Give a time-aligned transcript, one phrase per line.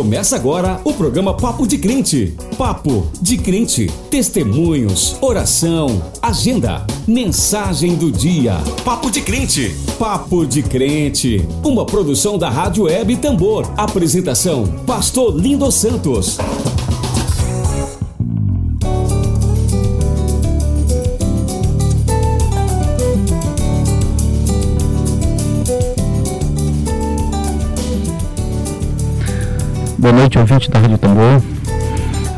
[0.00, 2.34] Começa agora o programa Papo de Crente.
[2.56, 3.86] Papo de Crente.
[4.10, 8.54] Testemunhos, oração, agenda, mensagem do dia.
[8.82, 9.76] Papo de Crente.
[9.98, 11.46] Papo de Crente.
[11.62, 13.70] Uma produção da Rádio Web Tambor.
[13.76, 16.38] Apresentação: Pastor Lindo Santos.
[30.00, 31.42] Boa noite, ouvinte da Rádio Tambor.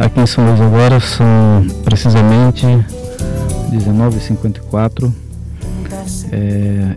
[0.00, 2.66] Aqui em São Luís agora são precisamente
[3.70, 5.12] 19h54.
[6.32, 6.96] É,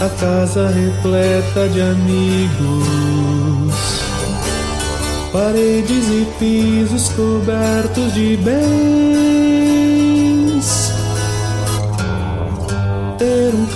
[0.00, 3.74] a casa repleta de amigos,
[5.32, 9.35] paredes e pisos cobertos de bens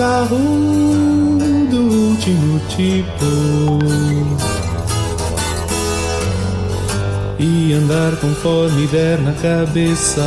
[0.00, 0.38] carro
[1.68, 3.78] do último tipo
[7.38, 10.24] e andar conforme der na cabeça.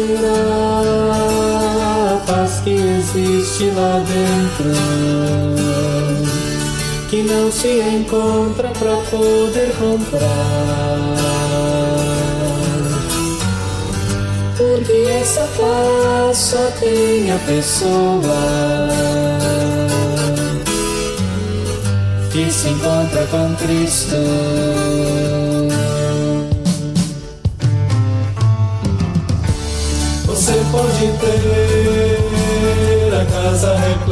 [0.00, 1.20] Terá
[2.14, 4.72] a paz que existe lá dentro,
[7.08, 10.20] que não se encontra pra poder comprar.
[14.56, 18.88] Porque essa paz só tem a pessoa
[22.32, 24.16] que se encontra com Cristo.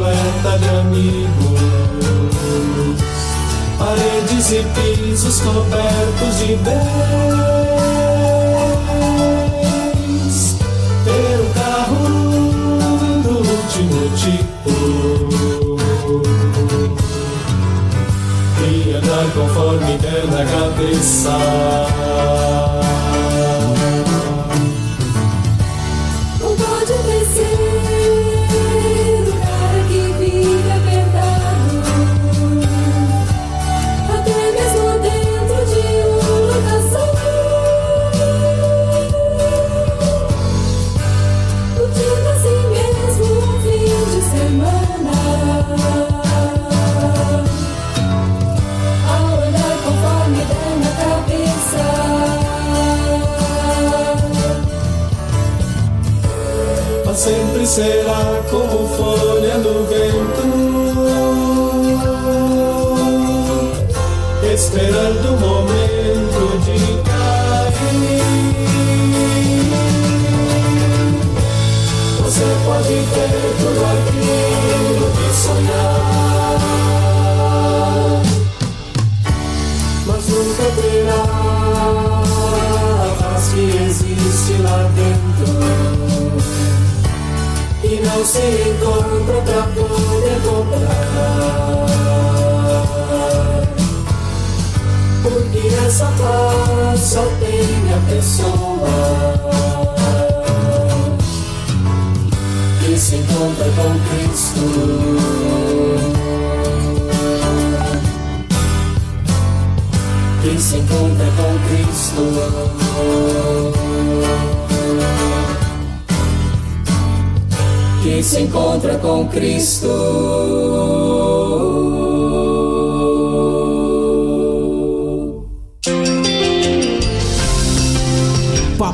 [0.09, 1.61] Repleta de amigos,
[3.77, 6.98] paredes e pisos cobertos de bens,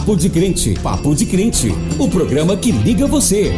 [0.06, 3.52] Papo de Crente, Papo de Crente, o programa que liga você.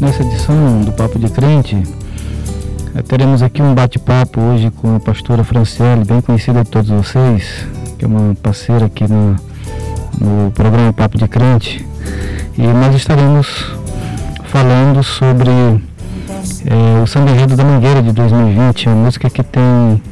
[0.00, 1.80] Nessa edição do Papo de Crente,
[2.96, 7.64] eh, teremos aqui um bate-papo hoje com a pastora Franciele, bem conhecida de todos vocês,
[7.96, 9.36] que é uma parceira aqui no,
[10.20, 11.86] no programa Papo de Crente.
[12.58, 13.72] E nós estaremos
[14.46, 20.02] falando sobre é, o Samba Enredo da Mangueira de 2020, uma música que tem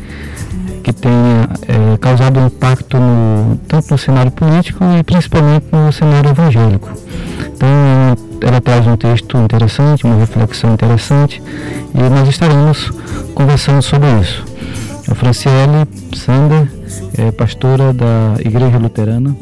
[0.88, 6.90] que tenha é, causado impacto no, tanto no cenário político e principalmente no cenário evangélico.
[7.54, 7.68] Então,
[8.40, 11.42] ela traz um texto interessante, uma reflexão interessante
[11.94, 12.90] e nós estaremos
[13.34, 14.44] conversando sobre isso.
[15.10, 16.70] A Franciele Sander
[17.18, 19.36] é pastora da Igreja Luterana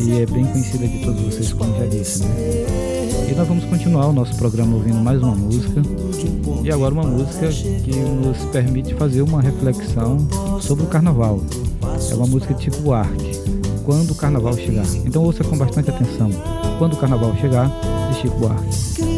[0.00, 2.24] e é bem conhecida de todos vocês, como já disse.
[2.24, 2.93] Né?
[3.28, 5.82] E nós vamos continuar o nosso programa ouvindo mais uma música.
[6.62, 10.18] E agora uma música que nos permite fazer uma reflexão
[10.60, 11.40] sobre o carnaval.
[12.10, 13.32] É uma música Chico Buarque,
[13.84, 14.86] Quando o Carnaval Chegar.
[15.04, 16.30] Então ouça com bastante atenção.
[16.78, 17.70] Quando o Carnaval Chegar,
[18.10, 19.13] de Chico Buarque.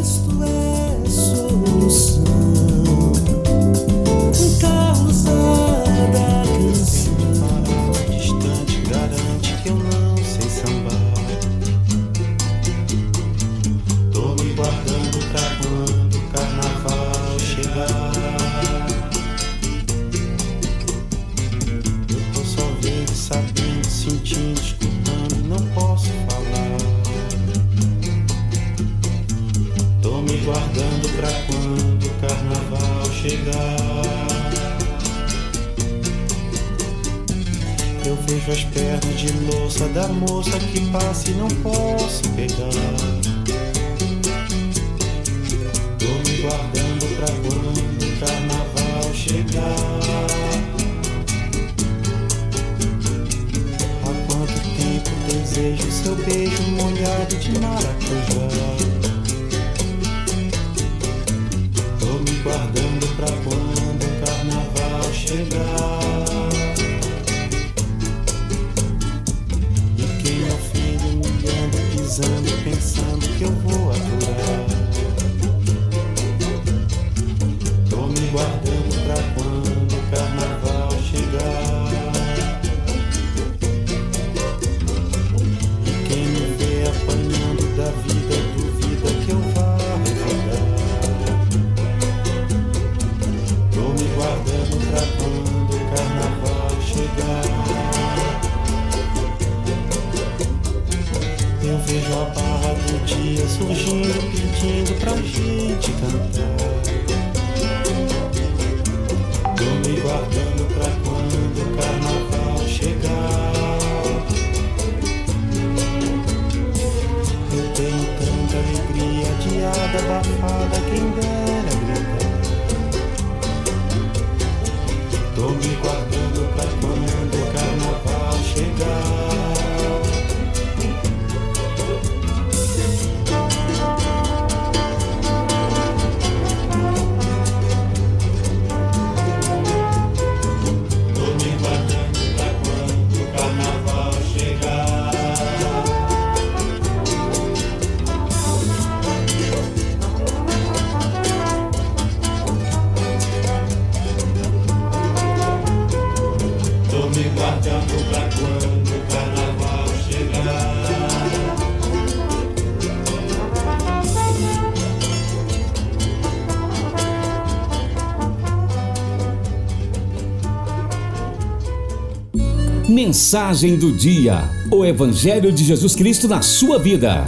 [172.97, 177.27] Mensagem do dia: O Evangelho de Jesus Cristo na sua vida.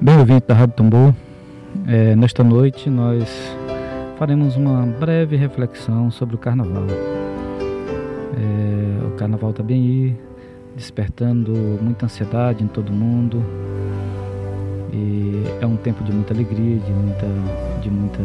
[0.00, 1.12] Bem, ouvinte da Rádio Tambor,
[1.88, 3.28] é, nesta noite nós
[4.16, 6.86] faremos uma breve reflexão sobre o Carnaval.
[8.36, 10.28] É, o Carnaval está bem aí,
[10.74, 13.44] despertando muita ansiedade em todo mundo.
[14.92, 17.26] E é um tempo de muita alegria, de muita,
[17.82, 18.22] de muita,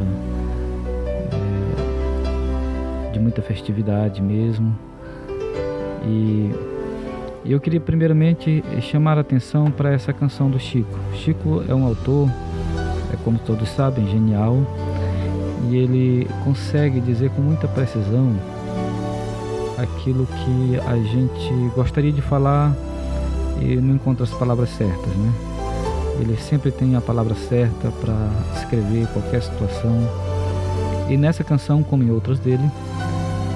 [3.08, 4.74] é, de muita festividade mesmo.
[6.06, 6.52] E
[7.46, 10.98] eu queria primeiramente chamar a atenção para essa canção do Chico.
[11.14, 12.30] Chico é um autor,
[13.14, 14.58] é como todos sabem, genial,
[15.70, 18.34] e ele consegue dizer com muita precisão
[19.84, 22.76] aquilo que a gente gostaria de falar
[23.62, 25.34] e não encontra as palavras certas, né?
[26.20, 28.16] Ele sempre tem a palavra certa para
[28.56, 29.92] escrever qualquer situação.
[31.10, 32.70] E nessa canção, como em outras dele,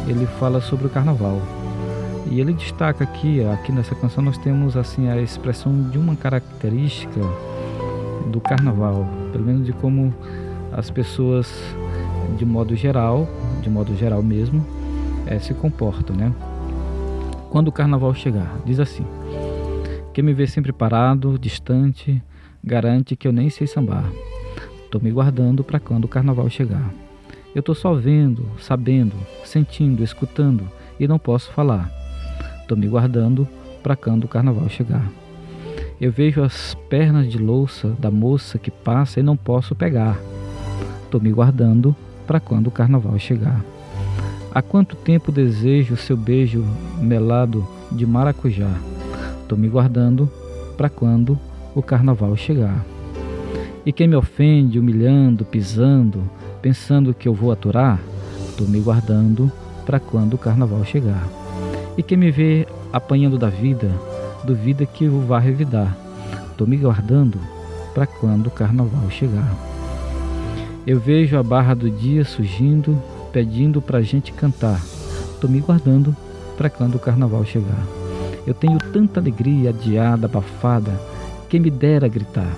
[0.07, 1.41] ele fala sobre o carnaval.
[2.29, 7.21] E ele destaca aqui, aqui nessa canção nós temos assim a expressão de uma característica
[8.31, 10.13] do carnaval, pelo menos de como
[10.73, 11.49] as pessoas
[12.37, 13.27] de modo geral,
[13.61, 14.65] de modo geral mesmo,
[15.29, 16.33] é, se comportam, né?
[17.49, 19.05] Quando o carnaval chegar, diz assim:
[20.13, 22.21] Quem me vê sempre parado, distante,
[22.63, 24.09] garante que eu nem sei sambar.
[24.91, 26.89] Tô me guardando para quando o carnaval chegar.
[27.53, 30.69] Eu tô só vendo, sabendo, sentindo, escutando
[30.99, 31.89] e não posso falar.
[32.67, 33.47] Tô me guardando
[33.81, 35.09] para quando o carnaval chegar.
[35.99, 40.19] Eu vejo as pernas de louça da moça que passa e não posso pegar.
[41.09, 41.95] Tô me guardando
[42.27, 43.63] para quando o carnaval chegar.
[44.53, 46.65] Há quanto tempo desejo seu beijo
[46.99, 48.73] melado de maracujá?
[49.47, 50.29] Tô me guardando
[50.75, 51.37] para quando
[51.75, 52.85] o carnaval chegar.
[53.85, 56.23] E quem me ofende, humilhando, pisando,
[56.61, 57.99] pensando que eu vou aturar,
[58.57, 59.51] tô me guardando
[59.85, 61.27] para quando o carnaval chegar.
[61.97, 63.91] E quem me vê apanhando da vida,
[64.43, 65.95] duvida que eu vá revidar.
[66.57, 67.39] Tô me guardando
[67.93, 69.55] para quando o carnaval chegar.
[70.85, 73.01] Eu vejo a barra do dia surgindo,
[73.31, 74.81] pedindo pra gente cantar.
[75.39, 76.15] Tô me guardando
[76.57, 77.85] para quando o carnaval chegar.
[78.45, 80.91] Eu tenho tanta alegria adiada, abafada,
[81.49, 82.51] quem me dera gritar.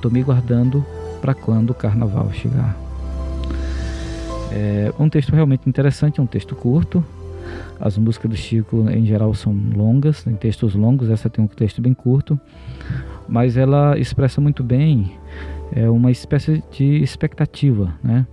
[0.00, 0.84] Tô me guardando
[1.20, 2.76] para quando o carnaval chegar.
[4.50, 7.04] É um texto realmente interessante, é um texto curto.
[7.80, 11.80] As músicas do Chico, em geral, são longas, tem textos longos, essa tem um texto
[11.80, 12.38] bem curto,
[13.28, 15.12] mas ela expressa muito bem
[15.74, 18.26] é uma espécie de expectativa, né?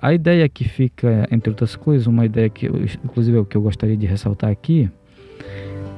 [0.00, 2.66] A ideia que fica, entre outras coisas, uma ideia que,
[3.04, 4.90] inclusive, é o que eu gostaria de ressaltar aqui,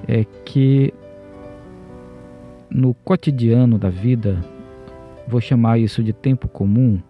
[0.06, 0.92] é que
[2.70, 4.44] no cotidiano da vida,
[5.26, 7.00] vou chamar isso de tempo comum,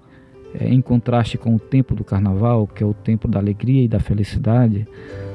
[0.60, 3.88] é, em contraste com o tempo do carnaval, que é o tempo da alegria e
[3.88, 4.86] da felicidade,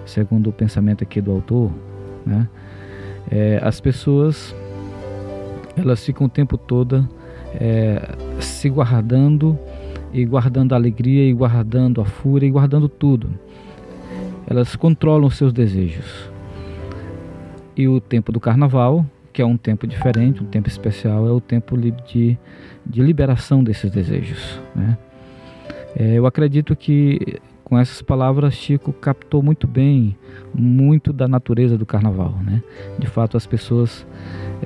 [0.05, 1.71] segundo o pensamento aqui do autor,
[2.25, 2.47] né?
[3.29, 4.55] É, as pessoas
[5.75, 7.07] elas ficam o tempo todo
[7.53, 9.57] é, se guardando
[10.13, 13.30] e guardando a alegria e guardando a fúria e guardando tudo.
[14.48, 16.30] Elas controlam seus desejos.
[17.75, 21.39] E o tempo do carnaval, que é um tempo diferente, um tempo especial, é o
[21.39, 22.38] tempo de,
[22.86, 24.60] de liberação desses desejos.
[24.75, 24.98] Né?
[25.96, 30.18] É, eu acredito que com essas palavras Chico captou muito bem
[30.54, 32.36] muito da natureza do carnaval.
[32.44, 32.63] Né?
[32.98, 34.06] De fato, as pessoas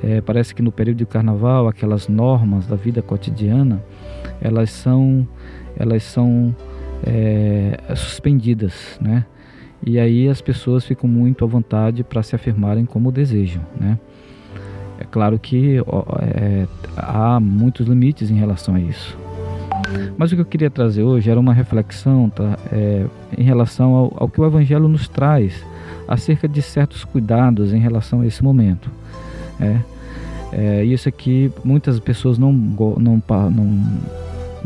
[0.02, 3.84] é, parece que no período de carnaval, aquelas normas da vida cotidiana,
[4.44, 5.26] elas são,
[5.76, 6.54] elas são
[7.02, 9.24] é, suspendidas, né?
[9.84, 13.98] E aí as pessoas ficam muito à vontade para se afirmarem como desejam, né?
[14.98, 19.18] É claro que é, há muitos limites em relação a isso.
[20.16, 24.16] Mas o que eu queria trazer hoje era uma reflexão tá, é, em relação ao,
[24.16, 25.64] ao que o Evangelho nos traz
[26.06, 28.90] acerca de certos cuidados em relação a esse momento.
[29.60, 29.80] É,
[30.52, 33.90] é, isso aqui muitas pessoas não, não, não,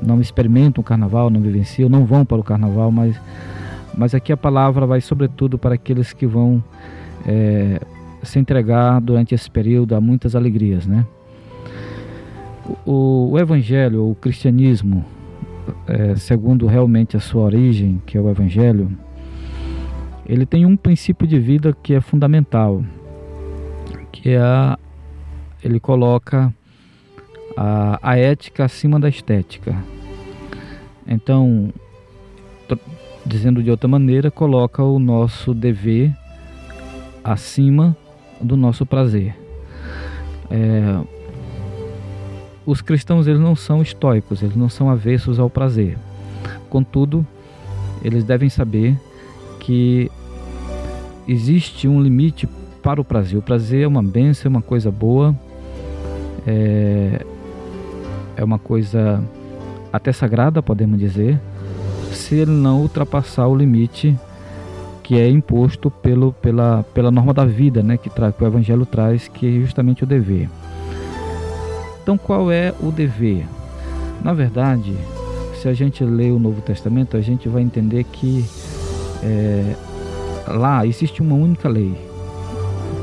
[0.02, 3.20] não experimentam o carnaval, não vivenciam, não vão para o carnaval, mas,
[3.96, 6.62] mas aqui a palavra vai sobretudo para aqueles que vão
[7.26, 7.80] é,
[8.22, 11.04] se entregar durante esse período a muitas alegrias, né?
[12.84, 15.04] O, o evangelho, o cristianismo,
[15.86, 18.90] é, segundo realmente a sua origem, que é o evangelho,
[20.26, 22.84] ele tem um princípio de vida que é fundamental,
[24.12, 24.78] que é a,
[25.64, 26.52] ele coloca
[27.60, 29.74] a, a ética acima da estética.
[31.04, 31.72] Então,
[33.26, 36.14] dizendo de outra maneira, coloca o nosso dever
[37.24, 37.96] acima
[38.40, 39.34] do nosso prazer.
[40.48, 41.00] É,
[42.64, 45.98] os cristãos eles não são estoicos, eles não são avessos ao prazer.
[46.70, 47.26] Contudo,
[48.04, 48.96] eles devem saber
[49.58, 50.08] que
[51.26, 52.46] existe um limite
[52.84, 53.36] para o prazer.
[53.36, 55.34] O prazer é uma bênção, é uma coisa boa,
[56.46, 57.26] é,
[58.38, 59.22] é uma coisa
[59.92, 61.40] até sagrada, podemos dizer,
[62.12, 64.16] se ele não ultrapassar o limite
[65.02, 69.26] que é imposto pelo, pela, pela norma da vida, né, que, que o Evangelho traz,
[69.26, 70.48] que é justamente o dever.
[72.02, 73.44] Então, qual é o dever?
[74.22, 74.94] Na verdade,
[75.60, 78.44] se a gente lê o Novo Testamento, a gente vai entender que
[79.22, 79.74] é,
[80.46, 81.94] lá existe uma única lei,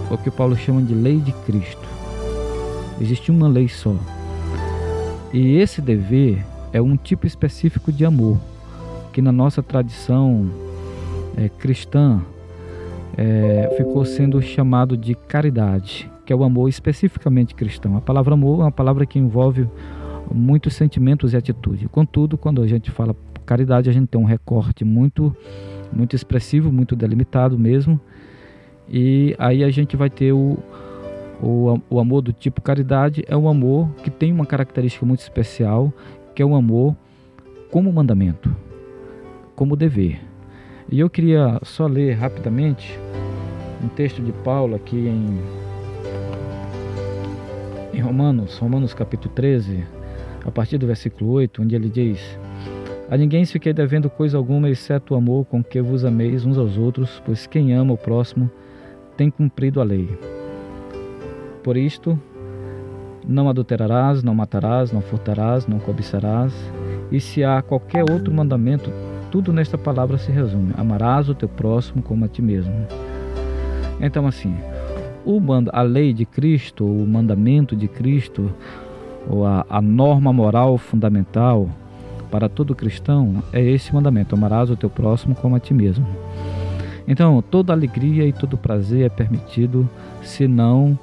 [0.09, 1.85] o que Paulo chama de lei de Cristo.
[3.01, 3.95] Existe uma lei só.
[5.35, 8.39] E esse dever é um tipo específico de amor,
[9.11, 10.49] que na nossa tradição
[11.35, 12.21] é, cristã
[13.17, 17.97] é, ficou sendo chamado de caridade, que é o amor especificamente cristão.
[17.97, 19.67] A palavra amor é uma palavra que envolve
[20.33, 21.89] muitos sentimentos e atitude.
[21.89, 23.13] Contudo, quando a gente fala
[23.45, 25.35] caridade, a gente tem um recorte muito,
[25.91, 27.99] muito expressivo, muito delimitado mesmo.
[28.87, 30.57] E aí a gente vai ter o,
[31.41, 35.93] o, o amor do tipo caridade, é um amor que tem uma característica muito especial,
[36.33, 36.95] que é o um amor
[37.71, 38.55] como mandamento,
[39.55, 40.19] como dever.
[40.89, 42.97] E eu queria só ler rapidamente
[43.83, 45.39] um texto de Paulo aqui em,
[47.93, 49.83] em Romanos, Romanos capítulo 13,
[50.45, 52.19] a partir do versículo 8, onde ele diz:
[53.09, 56.57] A ninguém se fiquei devendo coisa alguma, exceto o amor com que vos ameis uns
[56.57, 58.49] aos outros, pois quem ama o próximo
[59.17, 60.07] tem cumprido a lei.
[61.65, 62.19] Por isto,
[63.27, 66.53] não adulterarás, não matarás, não furtarás, não cobiçarás,
[67.12, 68.91] e se há qualquer outro mandamento,
[69.31, 72.72] tudo nesta palavra se resume: amarás o teu próximo como a ti mesmo.
[74.00, 74.55] Então, assim,
[75.74, 78.53] a lei de Cristo, o mandamento de Cristo,
[79.27, 81.67] ou a, a norma moral fundamental
[82.29, 86.05] para todo cristão é esse mandamento: amarás o teu próximo como a ti mesmo.
[87.07, 89.89] Então, toda alegria e todo prazer é permitido
[90.22, 90.96] se não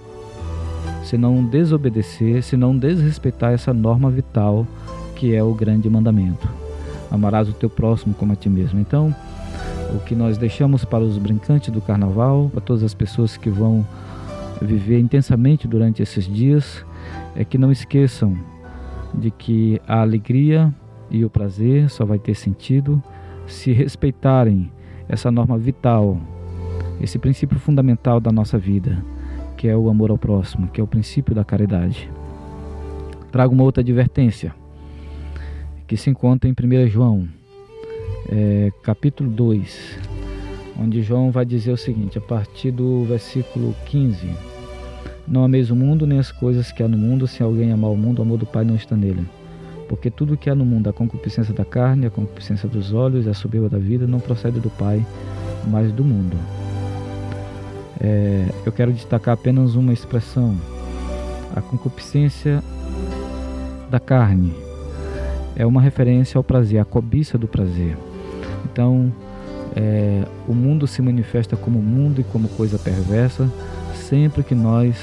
[1.03, 4.67] se não desobedecer, se não desrespeitar essa norma vital
[5.15, 6.63] que é o grande mandamento
[7.13, 8.81] amarás o teu próximo como a ti mesmo.
[8.81, 9.15] Então,
[9.95, 13.87] o que nós deixamos para os brincantes do carnaval, para todas as pessoas que vão
[14.63, 16.85] viver intensamente durante esses dias,
[17.37, 18.35] é que não esqueçam
[19.13, 20.73] de que a alegria
[21.11, 23.03] e o prazer só vai ter sentido
[23.47, 24.73] se respeitarem
[25.07, 26.19] essa norma vital,
[26.99, 29.05] esse princípio fundamental da nossa vida,
[29.57, 32.11] que é o amor ao próximo, que é o princípio da caridade.
[33.31, 34.55] Trago uma outra advertência
[35.87, 37.29] que se encontra em 1 João,
[38.31, 39.99] é, capítulo 2,
[40.81, 44.29] onde João vai dizer o seguinte, a partir do versículo 15:
[45.27, 47.97] Não ameis o mundo nem as coisas que há no mundo, se alguém amar o
[47.97, 49.27] mundo, o amor do Pai não está nele.
[49.89, 53.35] Porque tudo que há no mundo, a concupiscência da carne, a concupiscência dos olhos a
[53.35, 55.05] soberba da vida, não procede do Pai,
[55.71, 56.37] mas do mundo.
[58.05, 60.57] É, eu quero destacar apenas uma expressão:
[61.55, 62.63] a concupiscência
[63.89, 64.53] da carne
[65.55, 67.97] é uma referência ao prazer, à cobiça do prazer.
[68.65, 69.13] Então,
[69.77, 73.49] é, o mundo se manifesta como mundo e como coisa perversa
[73.95, 74.97] sempre que nós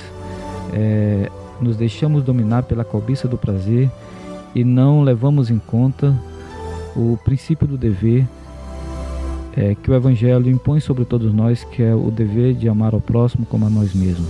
[0.73, 1.31] é,
[1.61, 3.89] nos deixamos dominar pela cobiça do prazer
[4.53, 6.13] e não levamos em conta
[6.95, 8.27] o princípio do dever
[9.59, 13.01] é, que o Evangelho impõe sobre todos nós, que é o dever de amar ao
[13.01, 14.29] próximo como a nós mesmos.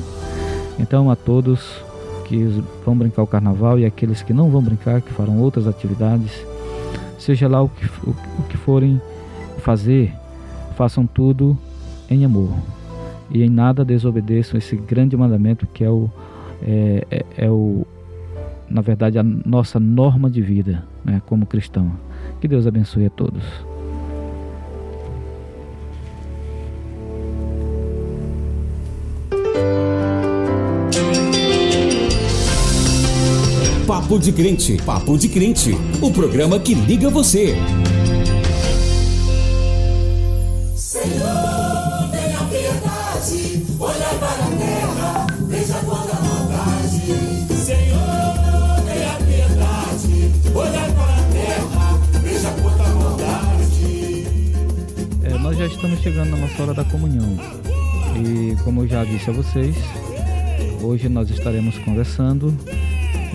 [0.80, 1.84] Então, a todos
[2.26, 2.46] que
[2.84, 6.32] vão brincar o carnaval e aqueles que não vão brincar, que farão outras atividades,
[7.20, 9.00] seja lá o que, o, o que forem
[9.60, 10.12] fazer,
[10.76, 11.56] façam tudo
[12.10, 12.50] em amor
[13.30, 16.10] e em nada desobedeçam esse grande mandamento que é o,
[16.64, 17.86] é, é, é o
[18.68, 21.92] na verdade, a nossa norma de vida né, como cristão.
[22.42, 23.44] Que Deus abençoe a todos.
[33.90, 34.78] Papo de Crente.
[34.86, 35.72] Papo de Crente.
[36.00, 37.56] O programa que liga você.
[40.76, 47.02] Senhor, tenha piedade, olha para a terra, veja quanta maldade.
[47.56, 54.28] Senhor, tenha piedade, olha para a terra, veja quanta maldade.
[55.24, 57.36] É, nós já estamos chegando na nossa hora da comunhão.
[58.24, 59.76] E como eu já disse a vocês,
[60.80, 62.56] hoje nós estaremos conversando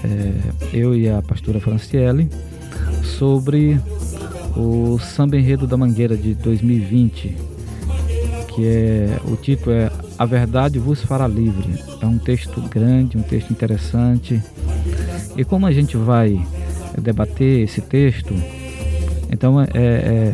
[0.05, 2.29] é, eu e a pastora Franciele,
[3.03, 3.81] sobre
[4.57, 7.37] o Samba Enredo da Mangueira de 2020,
[8.49, 11.75] que é o título é A Verdade vos fará livre.
[12.01, 14.41] É um texto grande, um texto interessante.
[15.37, 16.41] E como a gente vai
[17.01, 18.35] debater esse texto,
[19.33, 20.33] então é, é,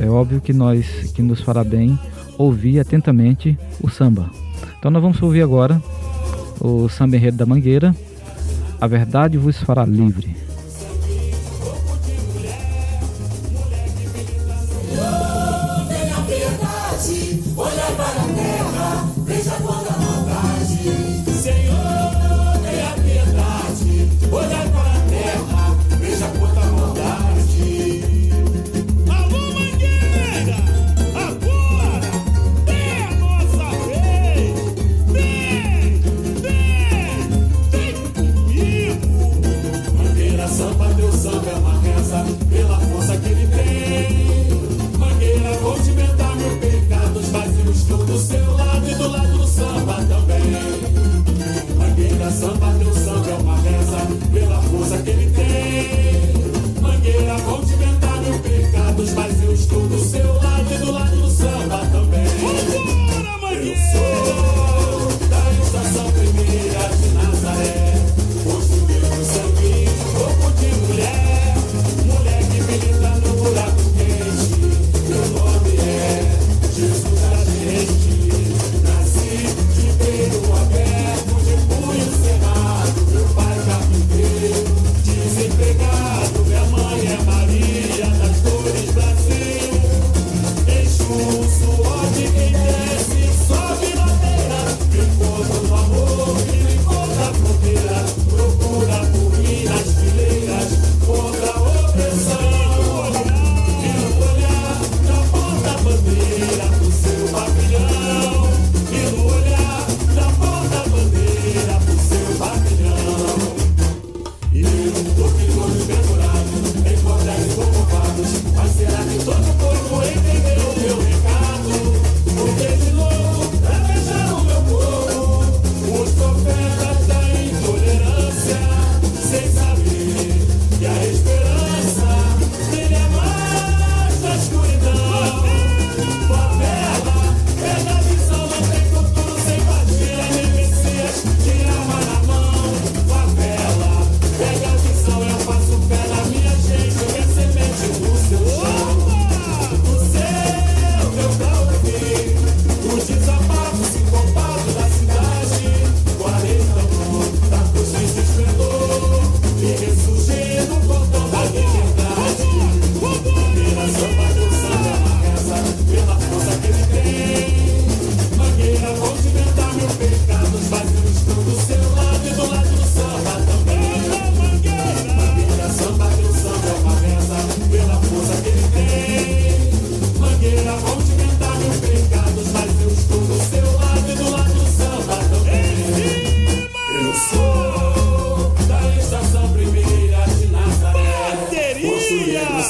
[0.00, 1.98] é, é óbvio que nós que nos fará bem
[2.38, 4.30] ouvir atentamente o samba.
[4.78, 5.82] Então nós vamos ouvir agora
[6.60, 7.94] o Samba Enredo da Mangueira
[8.82, 10.34] a verdade vos fará livre.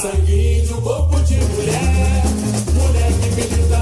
[0.03, 2.23] Sangue de um corpo de mulher,
[2.73, 3.72] mulher que me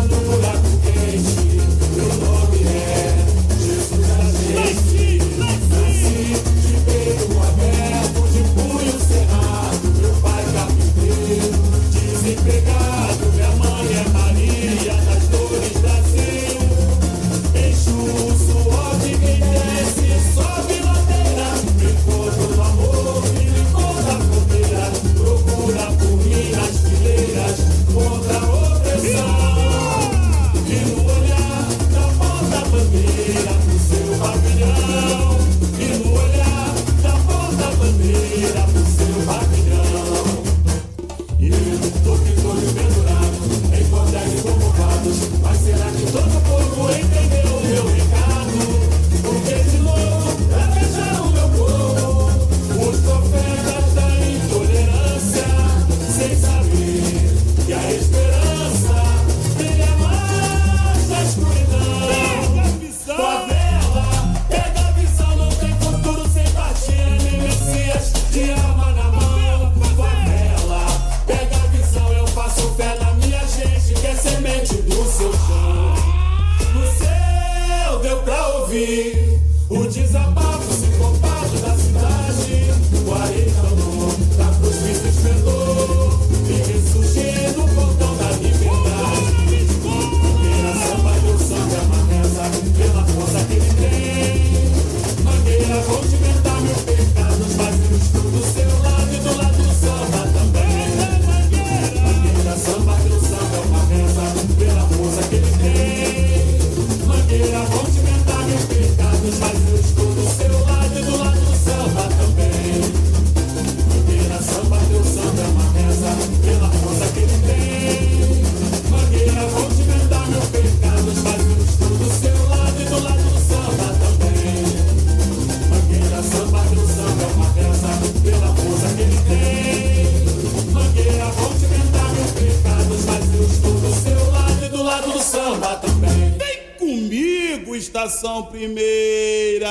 [138.44, 139.70] primeira.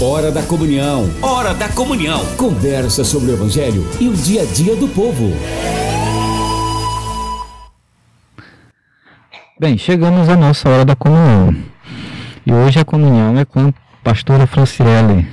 [0.00, 1.08] Hora da comunhão.
[1.22, 2.24] Hora da comunhão.
[2.36, 5.32] Conversa sobre o evangelho e o dia a dia do povo.
[9.58, 11.54] Bem, chegamos à nossa hora da comunhão.
[12.44, 13.72] E hoje a comunhão é com a
[14.02, 15.26] pastora Franciele,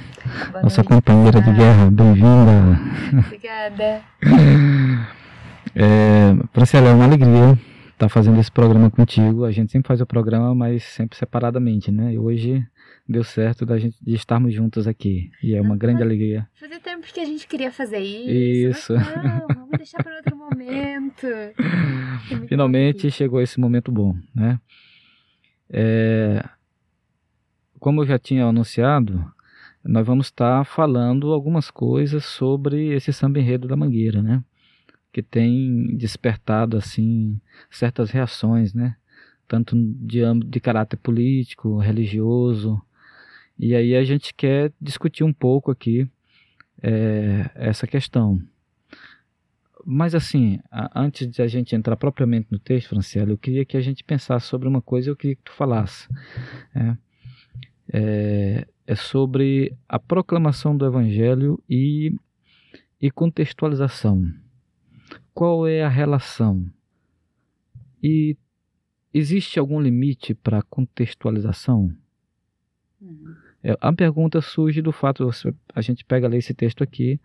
[0.64, 1.90] nossa companheira de guerra.
[1.92, 2.80] Bem-vinda.
[3.26, 4.02] Obrigada.
[5.74, 7.58] É, Franciele, é uma alegria
[8.02, 9.46] estar fazendo esse programa contigo.
[9.46, 12.14] A gente sempre faz o programa, mas sempre separadamente, né?
[12.14, 12.66] E hoje
[13.08, 15.30] deu certo da gente de estarmos juntos aqui.
[15.44, 16.48] E é uma grande alegria.
[16.60, 18.94] Fazia tempo que a gente queria fazer isso.
[18.94, 18.94] Isso.
[18.94, 21.28] Não, vamos deixar para outro momento.
[22.48, 24.60] Finalmente chegou esse momento bom, né?
[25.70, 26.44] É,
[27.80, 29.24] como eu já tinha anunciado,
[29.84, 34.44] nós vamos estar falando algumas coisas sobre esse samba enredo da Mangueira, né?
[35.12, 38.96] Que tem despertado assim certas reações, né?
[39.48, 42.82] Tanto de de caráter político, religioso.
[43.60, 46.10] E aí a gente quer discutir um pouco aqui
[46.82, 48.42] é, essa questão.
[49.86, 50.60] Mas assim,
[50.96, 54.48] antes de a gente entrar propriamente no texto, Franciele, eu queria que a gente pensasse
[54.48, 56.08] sobre uma coisa eu queria que tu falasse.
[56.76, 56.98] É,
[57.94, 62.16] é, é sobre a proclamação do Evangelho e,
[63.02, 64.32] e contextualização.
[65.34, 66.66] Qual é a relação?
[68.04, 68.38] E
[69.14, 71.96] existe algum limite para a contextualização?
[73.64, 75.30] É, a pergunta surge do fato,
[75.74, 77.20] a gente pega ali esse texto aqui,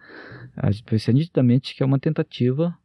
[0.54, 2.76] a gente percebe nitidamente que é uma tentativa,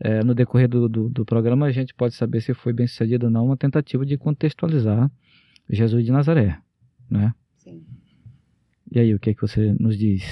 [0.00, 3.26] é, no decorrer do, do, do programa a gente pode saber se foi bem sucedido
[3.26, 5.10] ou não, uma tentativa de contextualizar
[5.68, 6.58] Jesus de Nazaré,
[7.10, 7.34] né?
[7.58, 7.84] Sim.
[8.90, 10.24] E aí, o que é que você nos diz?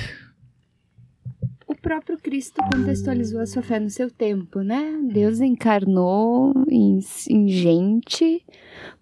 [1.67, 5.01] O próprio Cristo contextualizou a sua fé no seu tempo, né?
[5.13, 8.45] Deus encarnou em, em gente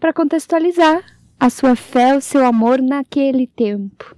[0.01, 1.05] para contextualizar
[1.39, 4.17] a sua fé, o seu amor naquele tempo.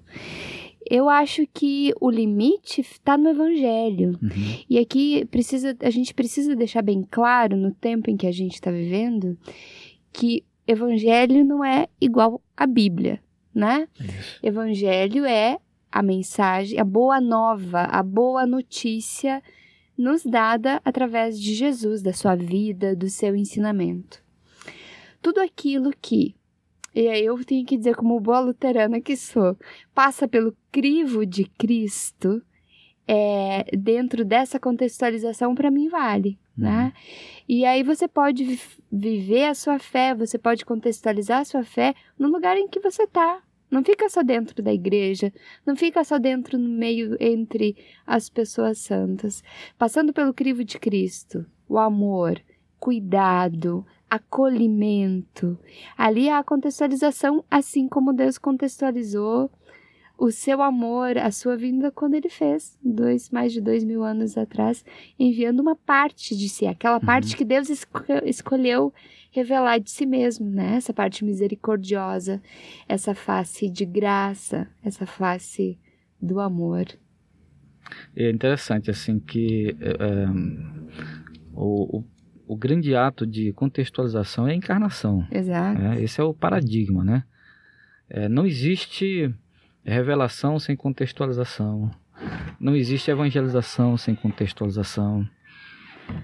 [0.89, 4.17] Eu acho que o limite está no Evangelho.
[4.23, 4.65] Uhum.
[4.71, 8.55] E aqui precisa, a gente precisa deixar bem claro no tempo em que a gente
[8.55, 9.37] está vivendo
[10.13, 13.21] que Evangelho não é igual à Bíblia,
[13.53, 13.89] né?
[13.99, 14.39] Isso.
[14.43, 15.59] Evangelho é
[15.91, 19.43] a mensagem, a boa nova, a boa notícia
[19.97, 24.23] nos dada através de Jesus, da sua vida, do seu ensinamento.
[25.23, 26.37] Tudo aquilo que,
[26.95, 29.57] e aí eu tenho que dizer como boa luterana que sou,
[29.95, 32.43] passa pelo crivo de Cristo,
[33.09, 36.93] é, dentro dessa contextualização para mim vale, né?
[37.49, 41.95] E aí você pode vi- viver a sua fé, você pode contextualizar a sua fé
[42.19, 43.41] no lugar em que você está.
[43.77, 45.31] Não fica só dentro da igreja,
[45.67, 49.43] não fica só dentro no meio entre as pessoas santas.
[49.77, 52.41] Passando pelo crivo de Cristo, o amor,
[52.81, 55.59] cuidado, acolhimento.
[55.97, 59.51] Ali há a contextualização, assim como Deus contextualizou
[60.19, 64.39] o seu amor, a sua vinda quando ele fez, dois, mais de dois mil anos
[64.39, 64.83] atrás,
[65.19, 68.95] enviando uma parte de si, aquela parte que Deus esco- escolheu
[69.37, 70.77] revelar de si mesmo, né?
[70.77, 72.43] Essa parte misericordiosa,
[72.89, 75.79] essa face de graça, essa face
[76.21, 76.87] do amor.
[78.17, 80.27] É interessante, assim, que é, é,
[81.53, 82.05] o, o,
[82.49, 85.27] o grande ato de contextualização é a encarnação.
[85.31, 85.81] Exato.
[85.81, 87.25] É, esse é o paradigma, né?
[88.09, 89.33] É, não existe
[89.85, 91.91] revelação sem contextualização.
[92.59, 95.29] Não existe evangelização sem contextualização.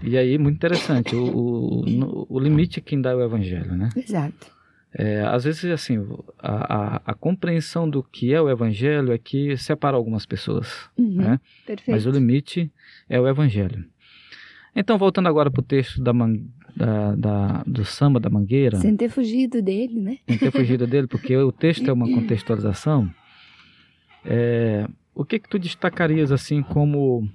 [0.02, 3.88] E aí, muito interessante, o, o, o limite é quem dá o evangelho, né?
[3.96, 4.50] Exato.
[4.94, 5.96] É, às vezes, assim,
[6.38, 10.68] a, a, a compreensão do que é o evangelho é que separa algumas pessoas,
[10.98, 11.40] Uhum, né?
[11.66, 11.90] Perfeito.
[11.90, 12.70] Mas o limite
[13.08, 13.84] é o evangelho.
[14.76, 16.36] Então, voltando agora para o texto da, man-
[16.76, 20.18] da- da- do samba da mangueira, Sem ter fugido dele, né?
[20.28, 23.08] não ter fugido dele, porque o texto é uma contextualização.
[24.24, 27.28] É, o que que tu destacarias assim como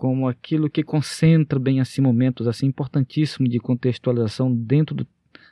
[0.00, 5.06] como aquilo que concentra bem assim momentos assim importantíssimos de contextualização dentro do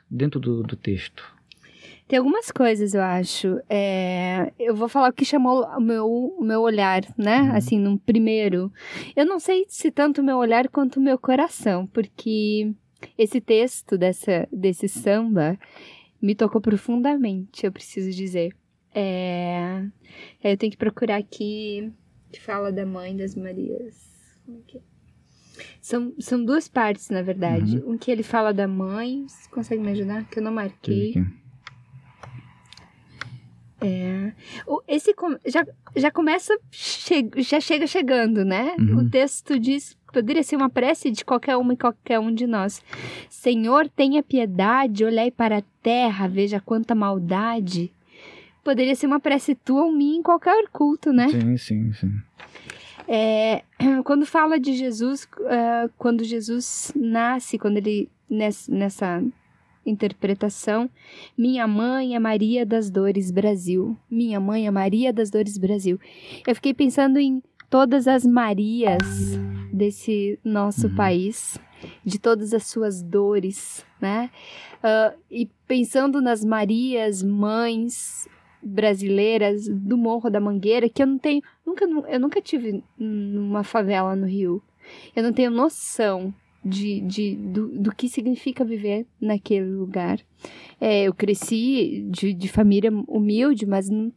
[0.09, 1.23] dentro do, do texto?
[2.07, 3.61] Tem algumas coisas, eu acho.
[3.69, 7.41] É, eu vou falar o que chamou o meu, o meu olhar, né?
[7.41, 7.55] Uhum.
[7.55, 8.73] Assim, num primeiro.
[9.15, 12.73] Eu não sei se tanto o meu olhar quanto o meu coração, porque
[13.15, 15.59] esse texto dessa, desse samba
[16.19, 18.55] me tocou profundamente, eu preciso dizer.
[18.95, 19.83] É,
[20.43, 21.93] eu tenho que procurar aqui
[22.31, 24.08] que fala da mãe das Marias.
[24.49, 24.81] Como é que é?
[25.79, 27.83] São, são duas partes, na verdade.
[27.85, 29.25] Um que ele fala da mãe.
[29.27, 30.23] Você consegue me ajudar?
[30.25, 31.13] Que eu não marquei.
[33.81, 34.33] É.
[34.87, 35.13] Esse
[35.45, 38.75] já, já começa, che- já chega chegando, né?
[38.79, 38.97] Uhum.
[38.99, 42.81] O texto diz poderia ser uma prece de qualquer uma e qualquer um de nós.
[43.29, 47.91] Senhor, tenha piedade, olhai para a terra, veja quanta maldade.
[48.63, 51.29] Poderia ser uma prece tua ou minha em qualquer culto, né?
[51.29, 52.11] Sim, sim, sim.
[53.11, 53.63] É,
[54.05, 59.23] quando fala de Jesus, ah, quando Jesus nasce, quando ele nessa, nessa
[59.83, 60.87] interpretação,
[61.35, 65.99] minha mãe é Maria das Dores Brasil, minha mãe é Maria das Dores Brasil.
[66.45, 69.01] Eu fiquei pensando em todas as Marias
[69.73, 70.95] desse nosso Uhum.
[70.95, 71.57] país,
[72.05, 74.29] de todas as suas dores, né?
[74.83, 78.27] Ah, e pensando nas Marias, mães
[78.61, 84.15] brasileiras do Morro da Mangueira, que eu não tenho, nunca, eu nunca tive numa favela
[84.15, 84.61] no Rio.
[85.15, 90.19] Eu não tenho noção de, de, do, do que significa viver naquele lugar.
[90.79, 94.11] É, eu cresci de, de família humilde, mas não,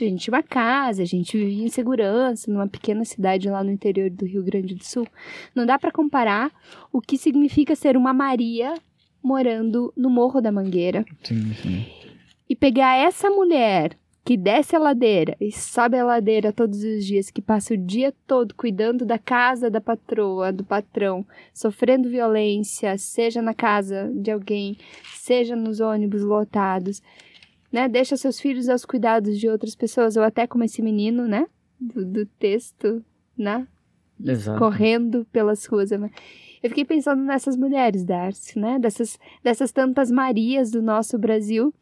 [0.00, 3.70] a gente tinha uma casa, a gente vivia em segurança numa pequena cidade lá no
[3.70, 5.06] interior do Rio Grande do Sul.
[5.54, 6.50] Não dá para comparar
[6.92, 8.74] o que significa ser uma Maria
[9.22, 11.86] morando no Morro da Mangueira Sim, sim.
[12.52, 17.30] E pegar essa mulher que desce a ladeira e sobe a ladeira todos os dias,
[17.30, 23.40] que passa o dia todo cuidando da casa da patroa, do patrão, sofrendo violência, seja
[23.40, 24.76] na casa de alguém,
[25.14, 27.00] seja nos ônibus lotados,
[27.72, 27.88] né?
[27.88, 31.46] Deixa seus filhos aos cuidados de outras pessoas, ou até como esse menino, né?
[31.80, 33.02] Do, do texto,
[33.34, 33.66] né?
[34.22, 34.58] Exato.
[34.58, 35.90] correndo pelas ruas.
[35.90, 38.78] Eu fiquei pensando nessas mulheres, Darcy, né?
[38.78, 41.74] Dessas, dessas tantas Marias do nosso Brasil,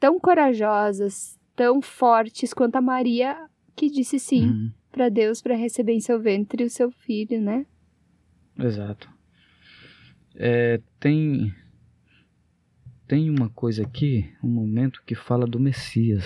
[0.00, 3.36] tão corajosas, tão fortes quanto a Maria
[3.76, 4.70] que disse sim Uhum.
[4.92, 7.64] para Deus para receber em seu ventre o seu filho, né?
[8.58, 9.08] Exato.
[10.34, 11.52] É, tem
[13.06, 16.24] tem uma coisa aqui, um momento que fala do Messias.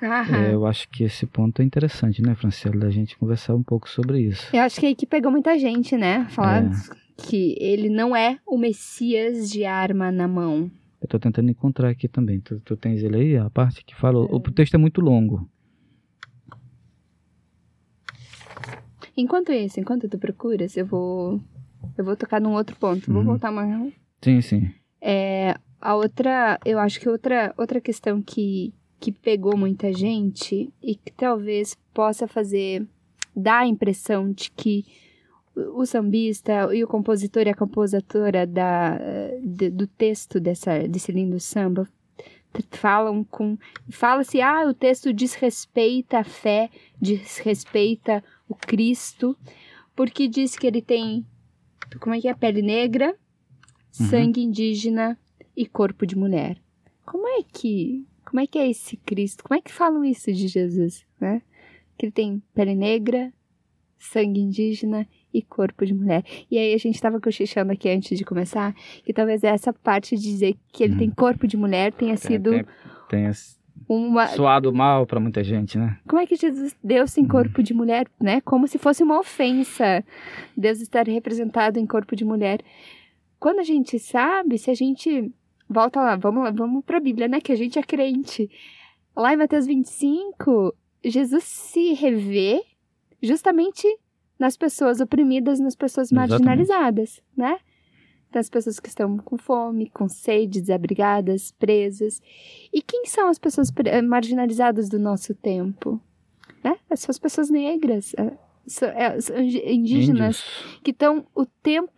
[0.00, 3.88] É, eu acho que esse ponto é interessante, né, Franciela, da gente conversar um pouco
[3.90, 4.54] sobre isso.
[4.54, 6.26] Eu acho que é aí que pegou muita gente, né?
[6.30, 6.70] Falar É.
[7.16, 10.70] que ele não é o Messias de arma na mão.
[11.00, 12.40] Eu tô tentando encontrar aqui também.
[12.40, 14.18] Tu, tu tens ele aí, a parte que fala.
[14.18, 15.48] O texto é muito longo.
[19.16, 21.40] Enquanto isso, enquanto tu procuras, eu vou
[21.96, 23.12] eu vou tocar num outro ponto.
[23.12, 23.28] Vou Uhum.
[23.28, 23.90] voltar uma
[24.22, 24.70] Sim, sim.
[25.00, 30.94] É, a outra, eu acho que outra, outra questão que, que pegou muita gente e
[30.96, 32.86] que talvez possa fazer,
[33.34, 34.84] dar a impressão de que
[35.74, 38.98] o sambista e o compositor e a compositora da,
[39.42, 41.88] de- do texto dessa, desse lindo samba
[42.70, 43.56] falam com
[43.90, 49.36] fala-se ah o texto desrespeita a fé desrespeita o Cristo
[49.94, 51.24] porque diz que ele tem
[52.00, 53.14] como é que é pele negra
[53.90, 55.18] sangue indígena
[55.56, 56.60] e corpo de mulher.
[57.04, 59.42] Como é que, como é que é esse Cristo?
[59.42, 61.42] Como é que falam isso de Jesus, né?
[61.96, 63.32] Que ele tem pele negra,
[63.98, 66.24] sangue indígena e corpo de mulher.
[66.50, 70.22] E aí a gente estava cochichando aqui antes de começar que talvez essa parte de
[70.22, 70.98] dizer que ele Uhum.
[70.98, 72.64] tem corpo de mulher tenha sido Tem,
[73.08, 73.56] tem esse-
[73.88, 75.98] uma soado mal pra muita gente, né?
[76.08, 78.40] como é que Jesus Deus tem corpo de mulher, né?
[78.40, 80.04] Como se fosse uma ofensa
[80.56, 82.60] Deus estar representado em corpo de mulher.
[83.38, 85.30] Quando a gente sabe, se a gente
[85.68, 87.40] volta lá, vamos lá, vamos para a Bíblia, né?
[87.40, 88.50] Que a gente é crente.
[89.16, 92.60] Lá em Mateus 25, Jesus se revê
[93.22, 93.86] justamente
[94.38, 96.30] nas pessoas oprimidas, nas pessoas Exatamente.
[96.44, 97.58] marginalizadas, né?
[98.30, 102.20] Das pessoas que estão com fome, com sede, desabrigadas, presas.
[102.72, 106.00] E quem são as pessoas eh, marginalizadas do nosso tempo?
[106.62, 106.76] Né?
[106.94, 108.32] São as pessoas negras, eh,
[108.66, 110.80] são- eh, indígenas, Índios.
[110.84, 111.90] que estão o tempo,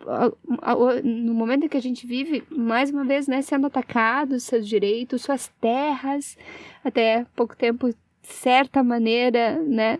[1.03, 5.23] no momento em que a gente vive, mais uma vez, né, sendo atacados, seus direitos,
[5.23, 6.37] suas terras,
[6.83, 9.99] até pouco tempo, de certa maneira, né,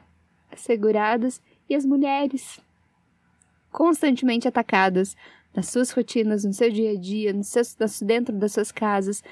[0.49, 1.41] asseguradas,
[1.71, 2.59] e as mulheres
[3.71, 5.15] constantemente atacadas
[5.55, 9.23] nas suas rotinas, no seu dia a dia, nos seus, nas- dentro das suas casas,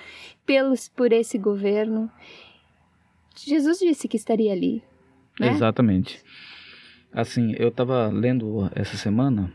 [0.46, 2.10] pelos por esse governo.
[3.36, 4.84] Jesus disse que estaria ali,
[5.40, 5.50] né?
[5.52, 6.22] Exatamente.
[7.12, 9.52] Assim, eu tava lendo essa semana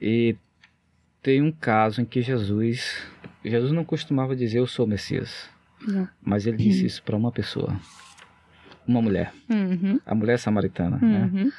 [0.00, 0.36] e
[1.22, 3.02] tem um caso em que Jesus.
[3.44, 5.48] Jesus não costumava dizer eu sou o Messias,
[5.86, 6.08] Não.
[6.22, 7.80] mas ele disse isso para uma pessoa,
[8.86, 11.30] uma mulher, Uhum, a mulher samaritana, né?
[11.32, 11.50] uhum.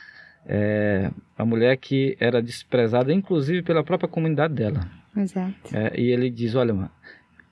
[0.50, 4.88] É, a mulher que era desprezada, inclusive pela própria comunidade dela.
[5.16, 5.76] Exato.
[5.76, 6.90] É, e ele diz, olha,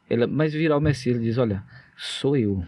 [0.09, 1.61] ele, mas virar o Messias, ele diz, olha,
[1.97, 2.63] sou eu.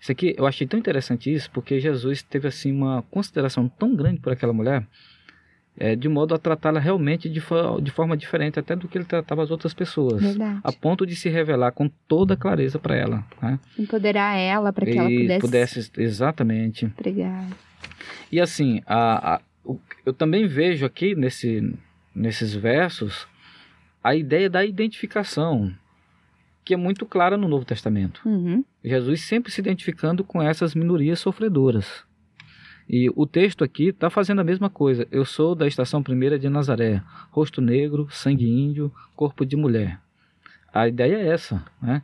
[0.00, 4.20] Isso aqui, eu achei tão interessante isso, porque Jesus teve assim uma consideração tão grande
[4.20, 4.86] por aquela mulher,
[5.78, 7.40] é, de modo a tratá-la realmente de,
[7.82, 10.22] de forma diferente até do que ele tratava as outras pessoas.
[10.22, 10.60] Verdade.
[10.64, 13.24] A ponto de se revelar com toda clareza para ela.
[13.42, 13.58] Né?
[13.78, 16.86] Empoderar ela para que ela e pudesse, exatamente.
[16.96, 17.46] pregar.
[18.32, 21.74] E assim, a, a- o- eu também vejo aqui nesse,
[22.14, 23.26] nesses versos
[24.02, 25.72] a ideia da identificação,
[26.64, 28.20] que é muito clara no Novo Testamento.
[28.24, 28.64] Uhum.
[28.84, 32.05] Jesus sempre se identificando com essas minorias sofredoras.
[32.88, 35.08] E o texto aqui está fazendo a mesma coisa.
[35.10, 40.00] Eu sou da estação primeira de Nazaré, rosto negro, sangue índio, corpo de mulher.
[40.72, 42.02] A ideia é essa, né?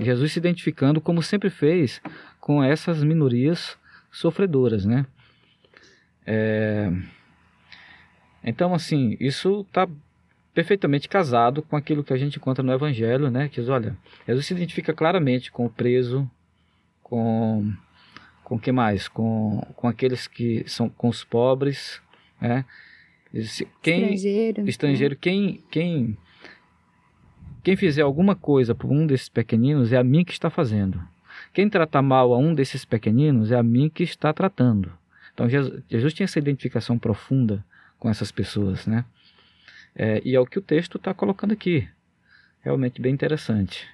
[0.00, 2.00] Jesus se identificando como sempre fez
[2.40, 3.78] com essas minorias
[4.10, 5.06] sofredoras, né?
[6.26, 6.90] É,
[8.42, 9.88] Então, assim, isso está
[10.52, 13.48] perfeitamente casado com aquilo que a gente encontra no Evangelho, né?
[13.48, 16.28] Que olha, Jesus se identifica claramente com o preso,
[17.02, 17.72] com
[18.44, 19.08] com que mais?
[19.08, 22.00] Com, com aqueles que são com os pobres,
[22.40, 22.64] né?
[23.82, 24.68] Quem Estrangeiro.
[24.68, 26.16] estrangeiro, quem quem
[27.64, 31.02] quem fizer alguma coisa por um desses pequeninos é a mim que está fazendo.
[31.52, 34.92] Quem tratar mal a um desses pequeninos é a mim que está tratando.
[35.32, 37.64] Então Jesus, Jesus tinha essa identificação profunda
[37.98, 39.04] com essas pessoas, né?
[39.96, 41.88] É, e é o que o texto está colocando aqui.
[42.60, 43.88] Realmente bem interessante.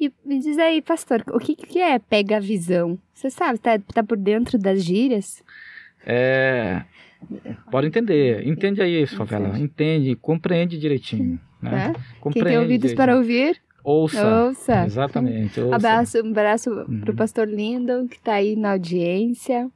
[0.00, 2.98] E me diz aí, pastor, o que, que é pega a visão?
[3.12, 5.42] Você sabe, tá, tá por dentro das gírias?
[6.06, 6.82] É,
[7.70, 8.46] pode entender.
[8.46, 9.58] Entende aí, favela.
[9.58, 11.38] Entende, compreende direitinho.
[11.60, 11.92] Né?
[11.92, 12.96] Quem Compreende tem ouvidos direitinho.
[12.96, 14.44] para ouvir, Ouça.
[14.46, 14.84] ouça.
[14.86, 15.60] Exatamente.
[15.60, 15.74] Ouça.
[15.76, 17.00] Abraço, um abraço Uhum.
[17.00, 19.68] pro pastor Lindon, que tá aí na audiência.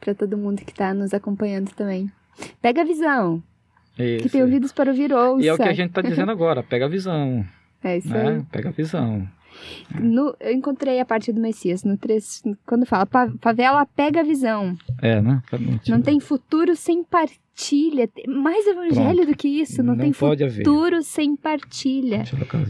[0.00, 2.10] Pra todo mundo que tá nos acompanhando também.
[2.60, 3.42] Pega a visão.
[3.96, 4.28] Que Isso.
[4.30, 5.44] tem ouvidos para ouvir, ouça.
[5.44, 6.62] E é o que a gente está dizendo agora.
[6.62, 7.44] Pega a visão.
[7.84, 8.28] É isso né?
[8.38, 8.42] aí.
[8.50, 9.28] Pega a visão.
[10.00, 14.24] No- eu encontrei a parte do Messias, no trecho, quando fala, "Pa- favela pega a
[14.24, 14.76] visão.
[15.00, 15.40] É, né?
[15.88, 18.10] Não tem futuro sem partilha.
[18.26, 19.80] Mais evangelho do que isso.
[19.80, 20.56] Não, Não tem pode haver.
[20.64, 22.24] futuro sem partilha.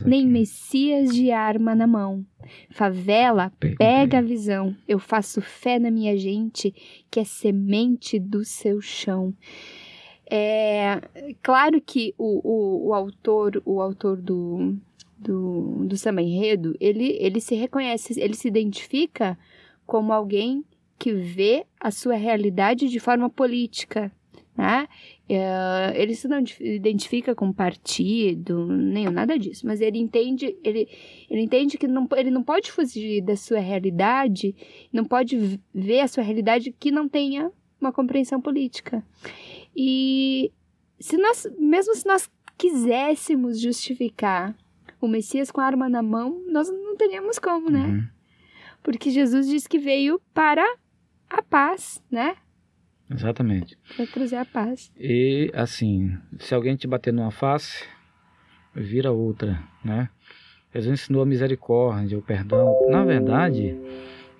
[0.04, 0.28] Nem aqui.
[0.30, 2.22] Messias de arma na mão.
[2.70, 3.86] Favela, Perguntei.
[3.86, 4.76] pega a visão.
[4.86, 6.74] Eu faço fé na minha gente,
[7.10, 9.32] que é semente do seu chão.
[10.30, 11.00] É
[11.42, 14.76] claro que o, o, o autor, o autor do,
[15.24, 19.38] do, do samba enredo, ele, ele se reconhece, ele se identifica
[19.86, 20.64] como alguém
[20.98, 24.12] que vê a sua realidade de forma política,
[24.56, 24.86] né?
[25.28, 30.88] É, ele se não identifica com partido, nem nada disso, mas ele entende, ele,
[31.28, 34.54] ele entende que não, ele não pode fugir da sua realidade,
[34.92, 37.50] não pode ver a sua realidade que não tenha
[37.80, 39.04] uma compreensão política.
[39.74, 40.52] E
[41.00, 44.54] se nós, mesmo se nós quiséssemos justificar
[45.06, 47.86] o Messias com a arma na mão, nós não teríamos como, né?
[47.86, 48.08] Uhum.
[48.82, 50.64] Porque Jesus disse que veio para
[51.28, 52.36] a paz, né?
[53.10, 53.76] Exatamente.
[53.96, 54.90] Para trazer a paz.
[54.98, 57.84] E assim, se alguém te bater numa face,
[58.74, 60.08] vira outra, né?
[60.74, 62.74] Jesus ensinou a misericórdia, o perdão.
[62.90, 63.76] Na verdade,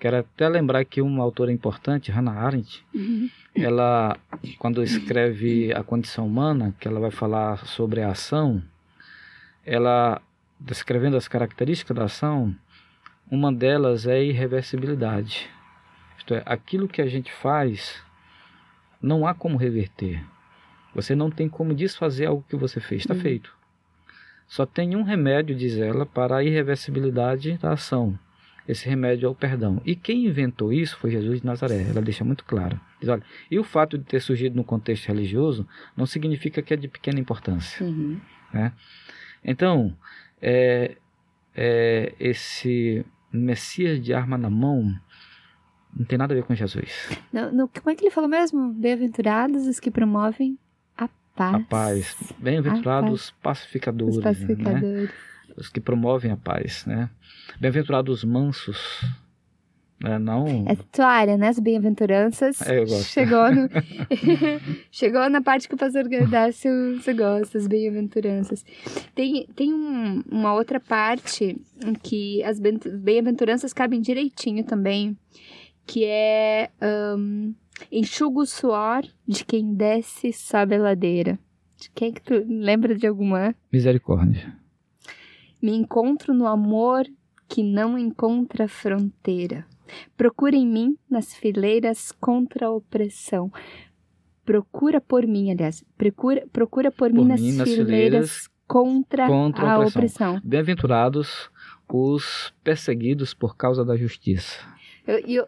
[0.01, 2.85] quero até lembrar que uma autora importante, Hannah Arendt,
[3.55, 4.19] ela,
[4.59, 8.61] quando escreve a condição humana, que ela vai falar sobre a ação,
[9.65, 10.21] ela,
[10.59, 12.55] descrevendo as características da ação,
[13.31, 15.49] uma delas é a irreversibilidade.
[16.19, 18.03] Isto é, aquilo que a gente faz,
[19.01, 20.25] não há como reverter.
[20.95, 23.21] Você não tem como desfazer algo que você fez, está Uhum.
[23.21, 23.53] feito.
[24.47, 28.19] Só tem um remédio, diz ela, para a irreversibilidade da ação.
[28.69, 29.83] Esse remédio é o perdão.
[29.85, 31.83] E quem inventou isso foi Jesus de Nazaré.
[31.91, 32.81] Ela deixa muito claro.
[33.01, 36.77] Diz, olha, e o fato de ter surgido no contexto religioso não significa que é
[36.77, 37.85] de pequena importância.
[37.85, 38.19] Uhum.
[39.45, 39.95] Então,
[40.47, 40.97] é,
[41.55, 44.95] é, esse Messias de arma na mão
[45.97, 47.09] não tem nada a ver com Jesus.
[47.33, 48.73] Como é que ele falou mesmo?
[48.75, 50.59] Bem-aventurados os que promovem
[50.97, 51.55] a paz.
[51.55, 52.33] A paz.
[52.39, 54.17] Bem-aventurados os pacificadores.
[54.19, 54.31] Os Né?
[54.31, 55.11] pacificadores.
[55.57, 56.85] Os que promovem a paz.
[56.85, 57.09] Né?
[57.59, 59.05] Bem-aventurados os mansos.
[60.05, 60.19] Né?
[60.19, 60.47] Não.
[60.69, 61.49] É tua área, né?
[61.49, 62.61] As bem-aventuranças.
[62.63, 63.05] É, eu gosto.
[63.05, 63.69] Chegou, no...
[64.93, 68.65] Chegou na parte que o pastor Gardácio você gosta, as bem-aventuranças.
[69.15, 75.17] Tem, tem um- uma outra parte em que as bem-aventuranças cabem direitinho também,
[75.87, 77.53] que é ahn,
[77.91, 81.39] enxuga o suor de quem desce sobe a ladeira.
[81.81, 83.55] De quem que tu lembra de alguma?
[83.73, 84.55] Misericórdia.
[85.63, 87.07] Me encontro no amor
[87.49, 89.67] que não encontra fronteira.
[90.16, 93.51] Procura em mim nas fileiras contra a opressão.
[94.45, 100.35] Procura por mim, aliás, procura, procura por, mim, nas, fileiras, contra, contra a opressão.
[100.35, 100.41] opressão.
[100.45, 101.51] Bem-aventurados
[101.89, 104.59] os perseguidos por causa da justiça.
[105.26, 105.39] E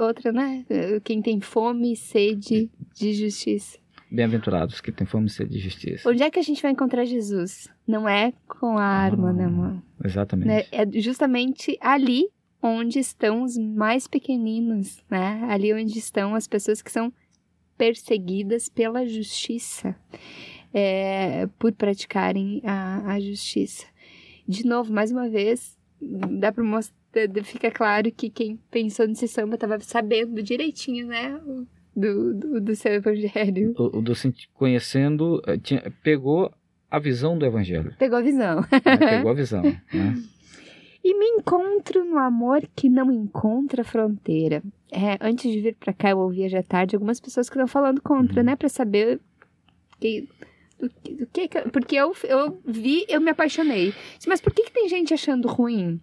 [0.00, 0.64] outra, né?
[1.04, 3.78] Quem tem fome e sede de justiça.
[4.10, 6.08] Bem-aventurados que têm fome e sede de justiça.
[6.08, 7.68] Onde é que a gente vai encontrar Jesus?
[7.86, 9.82] Não é com a arma Ah, na mão.
[10.04, 10.46] Exatamente.
[10.48, 10.64] né?
[10.72, 12.28] É justamente ali
[12.62, 15.46] onde estão os mais pequeninos, né?
[15.48, 17.12] Ali onde estão as pessoas que são
[17.76, 19.94] perseguidas pela justiça
[20.74, 23.86] é, por praticarem a, a justiça.
[24.46, 26.96] De novo, mais uma vez, dá para mostrar,
[27.44, 31.40] fica claro que quem pensou nesse samba estava sabendo direitinho, né?
[31.96, 33.74] Do, do, do seu evangelho.
[33.76, 34.12] O, o do
[34.54, 36.52] conhecendo, eh, tinha- pegou
[36.90, 37.94] a visão do evangelho.
[37.98, 38.60] Pegou a visão.
[38.60, 38.96] né?
[38.96, 39.62] Pegou a visão.
[39.62, 39.82] né?
[41.08, 44.62] E me encontro no amor que não encontra fronteira.
[44.92, 47.66] É, antes de vir pra cá, eu ouvi hoje à tarde algumas pessoas que estão
[47.66, 48.46] falando contra, Uhum.
[48.46, 48.56] né?
[48.56, 49.18] Pra saber
[49.98, 50.28] que,
[50.78, 53.94] do, que- do que, que- Porque eu, eu vi, eu me apaixonei.
[54.26, 55.98] Mas por que, que tem gente achando ruim?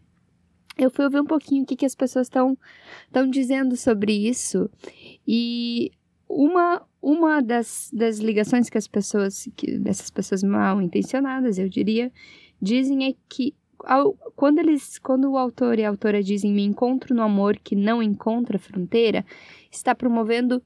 [0.76, 2.58] Eu fui ouvir um pouquinho o que, que as pessoas estão
[3.30, 4.68] dizendo sobre isso.
[5.28, 5.92] E
[6.28, 12.12] uma, uma das, das ligações que as pessoas, que, dessas pessoas mal intencionadas, eu diria,
[12.60, 13.54] dizem é que
[14.36, 18.02] quando eles, quando o autor e a autora dizem me encontro no amor que não
[18.02, 19.26] encontra fronteira,
[19.72, 20.62] está promovendo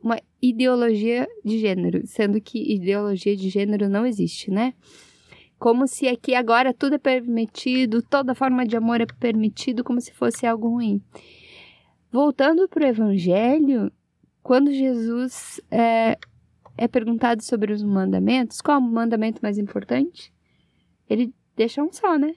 [0.00, 4.74] uma ideologia de gênero, sendo que ideologia de gênero não existe, né?
[5.58, 10.12] Como se aqui agora tudo é permitido, toda forma de amor é permitido, como se
[10.12, 11.02] fosse algo ruim.
[12.12, 13.92] Voltando para o Evangelho,
[14.42, 16.16] quando Jesus é,
[16.76, 20.32] é perguntado sobre os mandamentos, qual é o mandamento mais importante?
[21.10, 22.34] Ele deixa um só, né?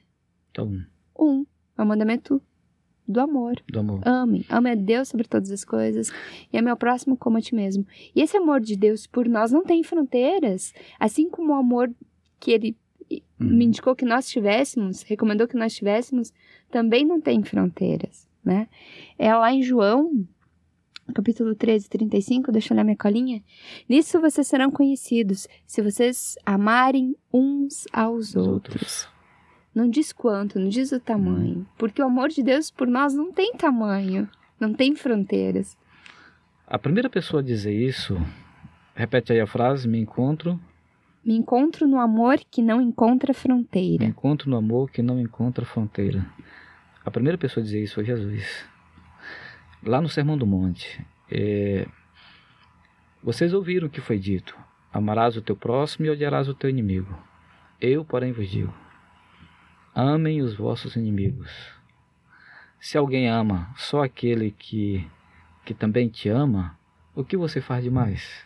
[0.51, 0.69] Então,
[1.17, 1.45] Um.
[1.77, 2.41] É o mandamento
[3.07, 3.55] do amor.
[3.71, 4.01] do amor.
[4.05, 4.45] Ame.
[4.49, 6.11] Ame a Deus sobre todas as coisas
[6.51, 7.85] e ame ao próximo como a ti mesmo.
[8.15, 10.73] E esse amor de Deus por nós não tem fronteiras.
[10.99, 11.89] Assim como o amor
[12.39, 12.77] que ele
[13.11, 13.57] Uhum.
[13.57, 16.31] me indicou que nós tivéssemos, recomendou que nós tivéssemos,
[16.69, 18.69] também não tem fronteiras, né?
[19.19, 20.25] É lá em João,
[21.11, 23.41] capítulo 13, 35, deixa eu olhar minha colinha.
[23.89, 28.49] Nisso vocês serão conhecidos, se vocês amarem uns aos Os outros.
[28.75, 29.07] outros.
[29.73, 31.65] Não diz quanto, não diz o tamanho.
[31.77, 34.27] Porque o amor de Deus por nós não tem tamanho,
[34.59, 35.77] não tem fronteiras.
[36.67, 38.17] A primeira pessoa a dizer isso,
[38.95, 40.59] repete aí a frase, me encontro,
[41.23, 44.03] Me encontro no amor que não encontra me fronteira.
[44.05, 46.25] encontro no amor que não encontra fronteira.
[47.05, 48.65] A primeira pessoa a dizer isso foi Jesus.
[49.83, 51.05] Lá no Sermão do Monte.
[51.29, 51.87] é,
[53.23, 54.55] Vocês ouviram o que foi dito:
[54.93, 57.17] amarás o teu próximo e odiarás o teu inimigo.
[57.79, 58.73] Eu, porém, vos digo:
[59.95, 61.51] amem os vossos inimigos.
[62.79, 65.07] Se alguém ama só aquele que,
[65.65, 66.77] que também te ama,
[67.15, 68.45] o que você faz demais?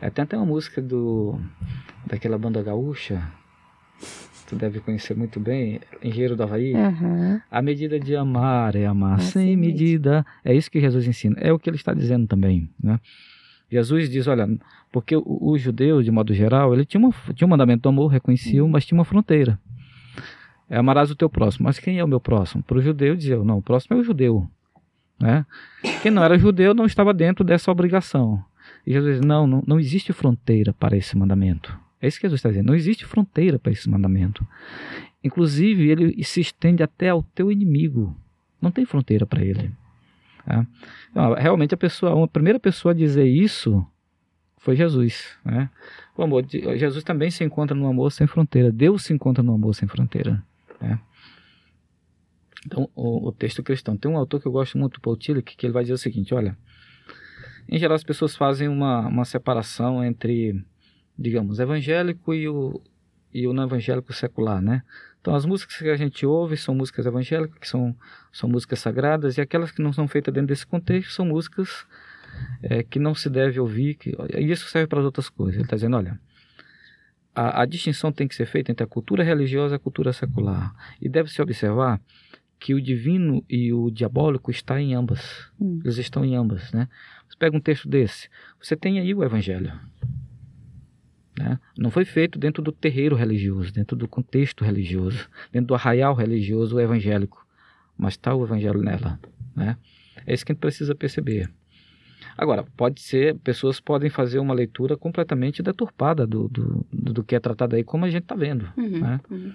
[0.00, 1.40] É, tem até uma música do
[2.06, 3.32] daquela banda gaúcha,
[4.48, 6.74] tu deve conhecer muito bem, Engenheiro do Havaí.
[6.74, 7.40] Aham.
[7.50, 10.24] A medida de amar é amar Ah, sem sem medida.
[10.42, 11.36] É isso que Jesus ensina.
[11.38, 12.98] É o que ele está dizendo também, né?
[13.70, 14.48] Jesus diz, olha,
[14.90, 18.08] porque o, o judeu, de modo geral, ele tinha, uma, tinha um mandamento do amor,
[18.08, 19.60] reconhecia, mas tinha uma fronteira.
[20.70, 21.64] É amarás o teu próximo.
[21.66, 22.62] Mas quem é o meu próximo?
[22.62, 24.48] Para o judeu dizia, não, o próximo é o judeu.
[25.20, 25.44] Né?
[26.02, 28.42] Quem não era judeu não estava dentro dessa obrigação.
[28.86, 31.78] E Jesus diz, não, não, não existe fronteira para esse mandamento.
[32.00, 32.66] É isso que Jesus está dizendo.
[32.66, 34.46] Não existe fronteira para esse mandamento.
[35.22, 38.16] Inclusive, ele se estende até ao teu inimigo.
[38.60, 39.72] Não tem fronteira para ele.
[40.44, 40.66] tá?
[41.10, 43.84] Então, realmente, a pessoa, a primeira pessoa a dizer isso
[44.58, 45.36] foi Jesus.
[45.44, 45.68] Né?
[46.16, 48.70] O amor de, Jesus também se encontra no amor sem fronteira.
[48.70, 50.42] Deus se encontra no amor sem fronteira.
[50.80, 51.00] né?
[52.66, 53.96] Então, o, o texto cristão.
[53.96, 56.34] Tem um autor que eu gosto muito, Paul Tillich, que ele vai dizer o seguinte:
[56.34, 56.56] olha,
[57.68, 60.62] em geral as pessoas fazem uma, uma separação entre,
[61.18, 62.80] digamos, evangélico e o,
[63.32, 64.82] e o não evangélico secular, né?
[65.20, 67.94] Então, as músicas que a gente ouve são músicas evangélicas, que são,
[68.32, 71.86] são músicas sagradas, e aquelas que não são feitas dentro desse contexto são músicas
[72.62, 75.56] é, que não se deve ouvir, que, e isso serve para as outras coisas.
[75.56, 76.18] Ele está dizendo, olha,
[77.34, 80.74] a, a distinção tem que ser feita entre a cultura religiosa e a cultura secular,
[81.00, 82.00] e deve-se observar
[82.58, 85.48] que o divino e o diabólico está em ambas.
[85.60, 85.80] Hum.
[85.84, 86.88] Eles estão em ambas, né?
[87.28, 88.28] Você pega um texto desse,
[88.60, 89.72] você tem aí o evangelho.
[91.38, 91.58] Né?
[91.76, 96.80] Não foi feito dentro do terreiro religioso, dentro do contexto religioso, dentro do arraial religioso
[96.80, 97.46] evangélico,
[97.96, 99.20] mas está o evangelho nela.
[99.54, 99.76] Né?
[100.26, 101.48] É isso que a gente precisa perceber.
[102.36, 107.40] Agora, pode ser, pessoas podem fazer uma leitura completamente deturpada do, do, do que é
[107.40, 108.68] tratado aí, como a gente está vendo.
[108.76, 109.20] Uhum, né?
[109.30, 109.52] uhum.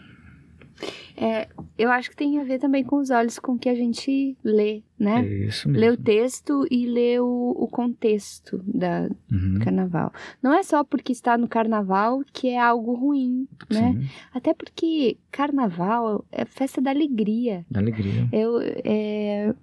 [1.15, 1.47] É,
[1.77, 4.81] eu acho que tem a ver também com os olhos com que a gente lê,
[4.99, 5.23] né?
[5.25, 6.03] É isso Lê o mesmo.
[6.03, 7.25] texto e lê o,
[7.57, 9.53] o contexto da, Uhum.
[9.55, 10.11] do carnaval.
[10.41, 13.93] Não é só porque está no carnaval que é algo ruim, né?
[13.93, 17.65] Sim, Até porque carnaval é festa da alegria.
[17.69, 18.27] da alegria.
[18.31, 19.53] Eu, é,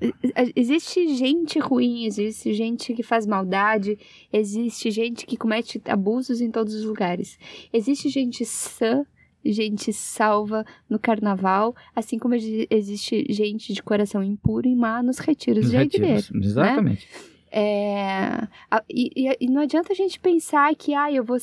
[0.00, 0.14] e-
[0.56, 3.96] Existe gente ruim, existe gente que faz maldade,
[4.32, 7.38] existe gente que comete abusos em todos os lugares.
[7.72, 9.04] Existe gente sã,
[9.52, 15.18] gente salva no carnaval, assim como exi- existe gente de coração impuro e má nos
[15.18, 16.14] retiros Nos de igreja.
[16.14, 17.08] retiros, Exatamente.
[17.50, 21.36] É, a- e, e- não adianta a gente pensar que, ah, eu vou.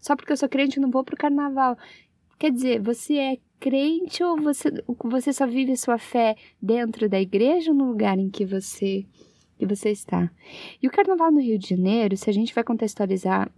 [0.00, 1.76] Só porque eu sou crente, eu não vou pro carnaval.
[2.38, 4.72] Quer dizer, você é crente ou você,
[5.04, 9.04] você só vive sua fé dentro da igreja ou no lugar em que você,
[9.58, 10.30] que você está?
[10.82, 13.50] E o carnaval no Rio de Janeiro, se a gente vai contextualizar,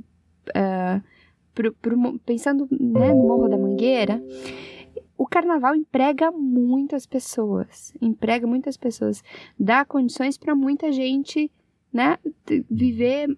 [0.55, 1.01] ah,
[1.55, 4.23] pro- pro pensando né, no Morro da Mangueira,
[5.17, 9.23] o carnaval emprega muitas pessoas, emprega muitas pessoas,
[9.59, 11.51] dá condições para muita gente,
[11.93, 12.19] né,
[12.71, 13.29] viver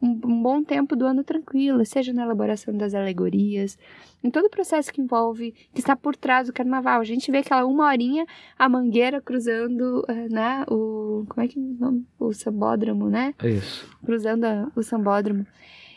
[0.00, 3.76] um, um bom tempo do ano tranquilo, seja na elaboração das alegorias,
[4.22, 7.00] em todo o processo que envolve, que está por trás do carnaval.
[7.00, 8.24] A gente vê aquela uma horinha
[8.58, 12.06] a mangueira cruzando, eh, né, o como é que é o nome?
[12.18, 13.34] O sambódromo, né?
[13.42, 13.88] É isso.
[14.04, 15.46] cruzando a- o sambódromo.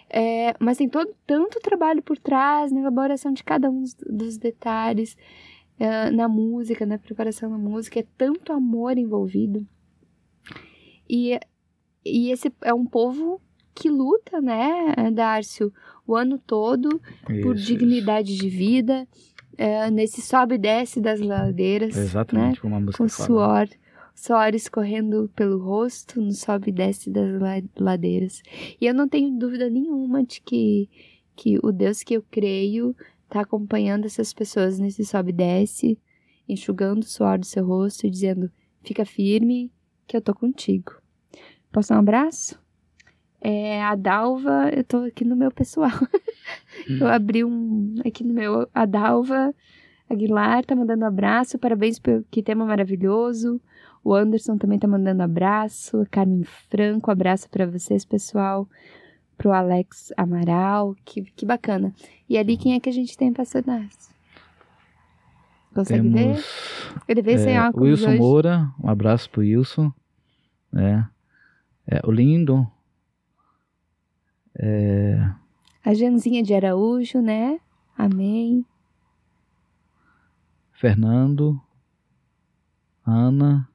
[0.10, 5.18] É, mas tem todo tanto trabalho por trás na elaboração de cada um dos, detalhes,
[5.78, 9.68] é, na música, na preparação da música, é tanto amor envolvido.
[11.10, 11.40] E,
[12.06, 13.42] e esse é um povo
[13.76, 15.72] que luta, né, Dárcio,
[16.06, 19.08] o ano todo por Isso, dignidade de vida,
[19.58, 22.00] é, nesse sobe e desce das ladeiras, isso.
[22.00, 22.06] né?
[22.06, 23.28] Exatamente como a música com fala.
[23.28, 23.68] suor,
[24.18, 28.42] suor escorrendo pelo rosto, no sobe e desce das la- ladeiras.
[28.82, 30.90] E eu não tenho dúvida nenhuma de que,
[31.36, 32.96] que o Deus que eu creio
[33.26, 36.00] está acompanhando essas pessoas nesse sobe e desce,
[36.50, 38.52] enxugando o suor do seu rosto e dizendo:
[38.82, 39.72] fica firme,
[40.08, 40.94] que eu tô contigo.
[41.72, 42.60] Posso dar um abraço?
[43.40, 45.92] É, a Dalva, eu tô aqui no meu pessoal.
[46.90, 48.68] eu abri um aqui no meu.
[48.74, 49.54] A Dalva
[50.10, 53.62] Aguilar tá mandando abraço, parabéns pelo que tema maravilhoso.
[54.08, 56.08] O Anderson também tá mandando abraço.
[56.10, 58.66] Carmen Franco, abraço para vocês, pessoal.
[59.38, 61.94] Pro Alex Amaral, que, que bacana.
[62.30, 64.16] E ali quem é que a gente tem, pastor Narcio?
[65.76, 66.24] Consegue ver?
[66.24, 66.46] Temos
[67.06, 68.18] Ele veio sem é, óculos Wilson hoje.
[68.18, 69.92] Moura, um abraço pro Wilson.
[70.72, 71.10] né?
[71.86, 72.66] É, o Lindo,
[75.84, 77.60] A Janzinha de Araújo, né?
[77.98, 78.66] Amém.
[80.72, 81.60] Fernando,
[83.06, 83.68] Ana,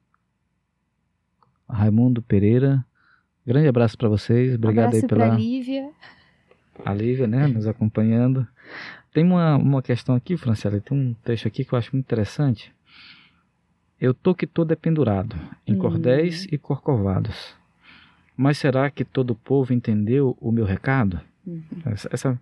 [1.73, 2.85] Raimundo Pereira.
[3.47, 4.55] Grande abraço para vocês.
[4.55, 5.91] Obrigado abraço aí pela pra Lívia.
[6.85, 8.47] a Lívia, né, nos acompanhando.
[9.13, 12.73] Tem uma, uma questão aqui, Franciela, tem um texto aqui que eu acho muito interessante.
[14.01, 15.79] Eu tô que todo é pendurado, em Hum.
[15.79, 17.55] cordéis e corcovados.
[18.37, 21.21] Mas será que todo o povo entendeu o meu recado?
[21.47, 21.63] Uhum.
[21.85, 22.41] Essa, essa-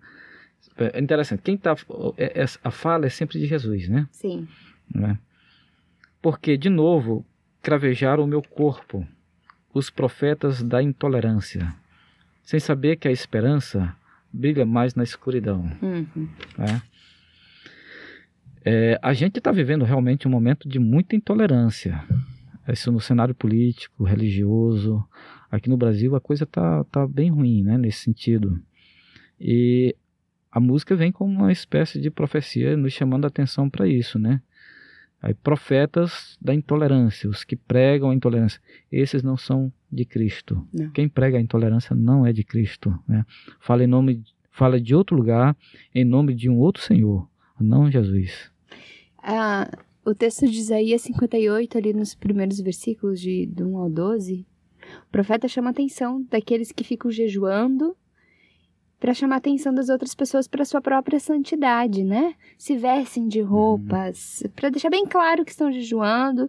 [0.77, 1.41] é interessante.
[1.41, 1.75] Quem tá,
[2.17, 4.07] é- é- a fala é sempre de Jesus, né?
[4.11, 4.47] Sim.
[4.93, 5.17] né?
[6.21, 7.25] Porque, de novo,
[7.61, 9.05] cravejaram o meu corpo,
[9.73, 11.73] os profetas da intolerância,
[12.43, 13.95] sem saber que a esperança
[14.31, 15.71] brilha mais na escuridão.
[15.81, 16.27] Uhum.
[16.57, 16.81] né?
[18.63, 22.03] É, a gente está vivendo realmente um momento de muita intolerância.
[22.67, 25.03] Isso no cenário político, religioso.
[25.49, 28.61] Aqui no Brasil a coisa tá, tá bem ruim, né, nesse sentido.
[29.39, 29.95] E
[30.51, 34.41] a música vem como uma espécie de profecia nos chamando a atenção para isso, né?
[35.21, 38.59] Aí, profetas da intolerância, os que pregam a intolerância,
[38.91, 40.67] esses não são de Cristo.
[40.73, 40.89] Não.
[40.89, 42.97] Quem prega a intolerância não é de Cristo.
[43.07, 43.23] Né?
[43.59, 45.55] Fala em nome, fala de outro lugar,
[45.93, 48.51] em nome de um outro Senhor, não Jesus.
[49.21, 49.69] Ah,
[50.03, 54.47] o texto de Isaías 58, ali nos primeiros versículos de, do 1 ao 12,
[55.07, 57.95] o profeta chama a atenção daqueles que ficam jejuando
[59.01, 62.35] para chamar a atenção das outras pessoas para sua própria santidade, né?
[62.55, 66.47] Se vestem de roupas, para deixar bem claro que estão jejuando,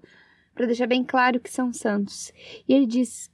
[0.55, 2.31] para deixar bem claro que são santos.
[2.69, 3.31] E ele diz,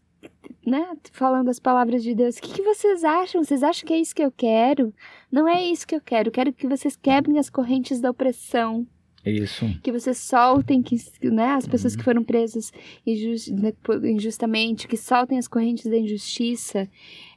[0.65, 3.43] né, falando as palavras de Deus, o que, que vocês acham?
[3.43, 4.95] Vocês acham que é isso que eu quero?
[5.33, 6.29] Não é isso que eu quero.
[6.29, 8.87] Eu quero que vocês quebrem as correntes da opressão
[9.25, 9.67] É isso.
[9.83, 12.71] que vocês soltem que, né, as pessoas que foram presas
[13.05, 13.73] né,
[14.05, 16.89] injustamente, que soltem as correntes da injustiça.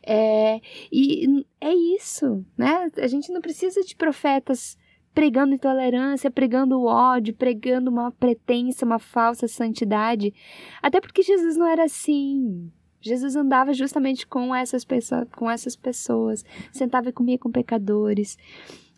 [0.04, 0.60] É,
[0.91, 2.89] e é isso, né?
[2.97, 4.78] A gente não precisa de profetas
[5.14, 10.34] pregando intolerância, pregando ódio, pregando uma pretensa, uma falsa santidade.
[10.82, 12.72] Até porque Jesus não era assim.
[13.02, 18.38] Jesus andava justamente com essas pessoas, com essas pessoas, sentava e comia com pecadores.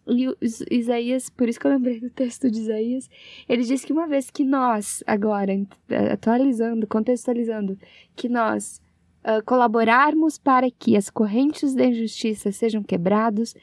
[0.06, 0.28] E
[0.70, 3.10] Isaías, por isso que eu lembrei do texto de Isaías,
[3.48, 7.80] ele diz que uma vez que nós, agora, eh, atualizando, contextualizando,
[8.14, 8.82] que nós
[9.24, 13.56] ah, colaborarmos para que as correntes da injustiça sejam quebrados,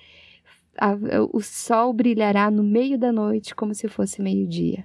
[0.79, 0.97] a-
[1.33, 4.85] o sol brilhará no meio da noite como se fosse meio-dia.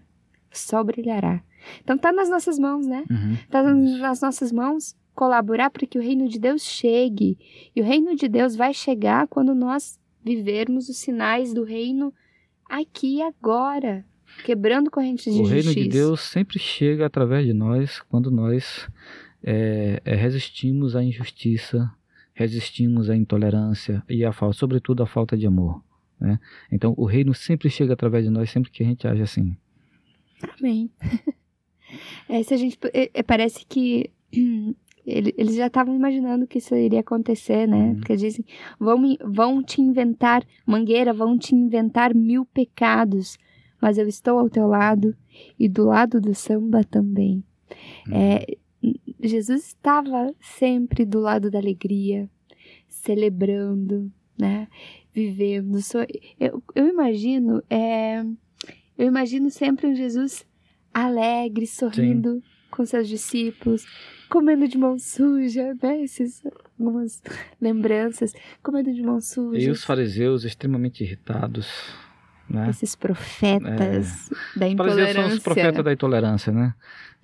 [0.53, 1.41] O sol brilhará.
[1.84, 3.03] Então tá nas nossas mãos, né?
[3.09, 3.34] Uhum.
[3.34, 7.38] Está nas nossas mãos colaborar para que o reino de Deus chegue.
[7.76, 12.13] E o reino de Deus vai chegar quando nós vivermos os sinais do reino
[12.69, 14.03] aqui e agora.
[14.43, 15.84] quebrando correntes de o reino justiça.
[15.84, 18.88] de Deus sempre chega através de nós quando nós
[19.48, 21.91] é, é, resistimos à injustiça,
[22.34, 25.84] resistimos à intolerância e à falta, sobretudo à falta de amor.
[26.20, 26.39] Né?
[26.72, 29.56] Então, o reino sempre chega através de nós, sempre que a gente age assim.
[30.60, 30.89] Amém.
[32.28, 34.10] É, se a gente, é, é, parece que
[35.06, 37.78] ele- eles já estavam imaginando que isso iria acontecer, né?
[37.78, 37.96] Uhum.
[37.98, 38.43] Porque dizem,
[38.80, 43.38] vão, vão te inventar, Mangueira, vão te inventar mil pecados,
[43.80, 45.16] mas eu estou ao teu lado
[45.60, 47.43] e do lado do samba também.
[48.12, 48.58] É,
[49.22, 52.30] Jesus estava sempre do lado da alegria,
[52.88, 54.68] celebrando, né?
[55.14, 55.78] Vivendo.
[56.40, 58.24] Eu, eu imagino, é,
[58.98, 60.46] eu imagino sempre um Jesus
[60.94, 63.86] alegre, sorrindo com seus discípulos,
[64.30, 66.02] comendo de mão suja, né?
[66.02, 66.44] Esses,
[66.78, 67.22] algumas
[67.60, 69.60] lembranças, comendo de mão suja.
[69.60, 71.68] E os fariseus extremamente irritados.
[72.50, 72.70] Né?
[72.70, 75.34] Esses profetas da Os fariseus são intolerância.
[75.34, 76.76] os profetas da intolerância, né?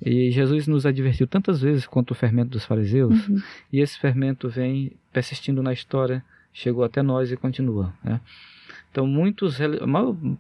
[0.03, 3.41] E Jesus nos advertiu tantas vezes quanto o fermento dos fariseus, Uhum.
[3.71, 6.23] e esse fermento vem persistindo na história,
[6.53, 8.19] chegou até nós e continua, né?
[8.91, 9.57] Então, muitos,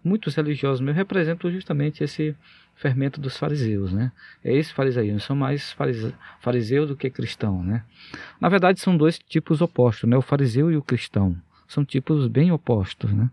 [0.03, 2.35] muitos religiosos meus representam justamente esse
[2.75, 4.11] fermento dos fariseus, né?
[4.43, 7.83] É esse fariseu, são mais farise- fariseu do que cristão, né?
[8.41, 10.17] Na verdade, são dois tipos opostos, né?
[10.17, 11.35] O fariseu e o cristão.
[11.67, 13.29] São tipos bem opostos, né?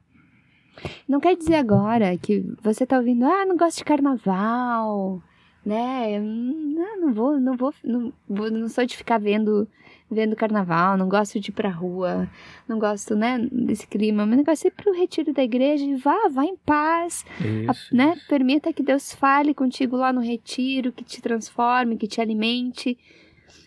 [1.09, 5.21] Não quer dizer agora que você tá ouvindo, ah, não gosto de carnaval,
[5.69, 6.19] né?
[6.19, 9.69] Não, não vou, não vou, não, vou, não sou de ficar vendo,
[10.11, 12.29] vendo carnaval, não gosto de ir pra rua,
[12.67, 16.29] não gosto, né, desse clima, mas gosto de ir pro retiro da igreja e vá,
[16.31, 17.25] vá em paz,
[17.69, 18.15] a- Isso, né?
[18.17, 18.27] isso.
[18.29, 22.97] Permita que Deus fale contigo lá no retiro, que te transforme, que te alimente.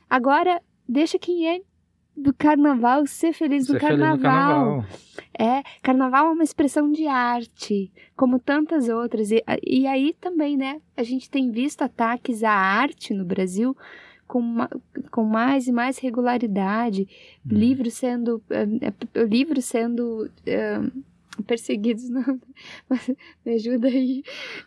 [0.10, 1.62] Agora, deixa quem é
[2.16, 4.86] do carnaval ser feliz Ser no feliz no carnaval.
[5.40, 9.32] é, carnaval é uma expressão de arte, como tantas outras.
[9.32, 10.82] E, e aí também, né?
[10.96, 13.76] A gente tem visto ataques à arte no Brasil
[14.28, 14.56] com,
[15.10, 17.08] com mais e mais regularidade.
[17.50, 17.58] Uhum.
[17.58, 18.42] Livros sendo.
[18.50, 20.30] eh, livros sendo.
[20.46, 20.80] eh,
[21.48, 22.40] perseguidos, não.
[23.44, 24.22] Me ajuda aí.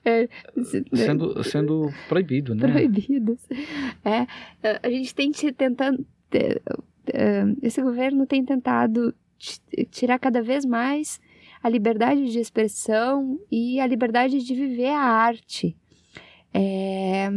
[0.05, 0.29] É,
[0.65, 2.67] se- Sendo, sendo proibido, né?
[2.73, 3.39] proibidos.
[4.05, 4.27] É,
[4.83, 6.05] a gente tem te- tentando.
[7.63, 11.21] Esse governo tem tentado ti- tirar cada vez mais
[11.63, 15.77] a liberdade de expressão e a liberdade de viver a arte.
[16.53, 17.31] É,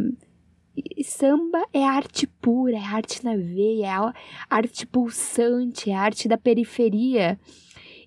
[1.03, 4.13] samba é arte pura, é arte na veia, é
[4.49, 7.39] arte pulsante, é a arte da periferia.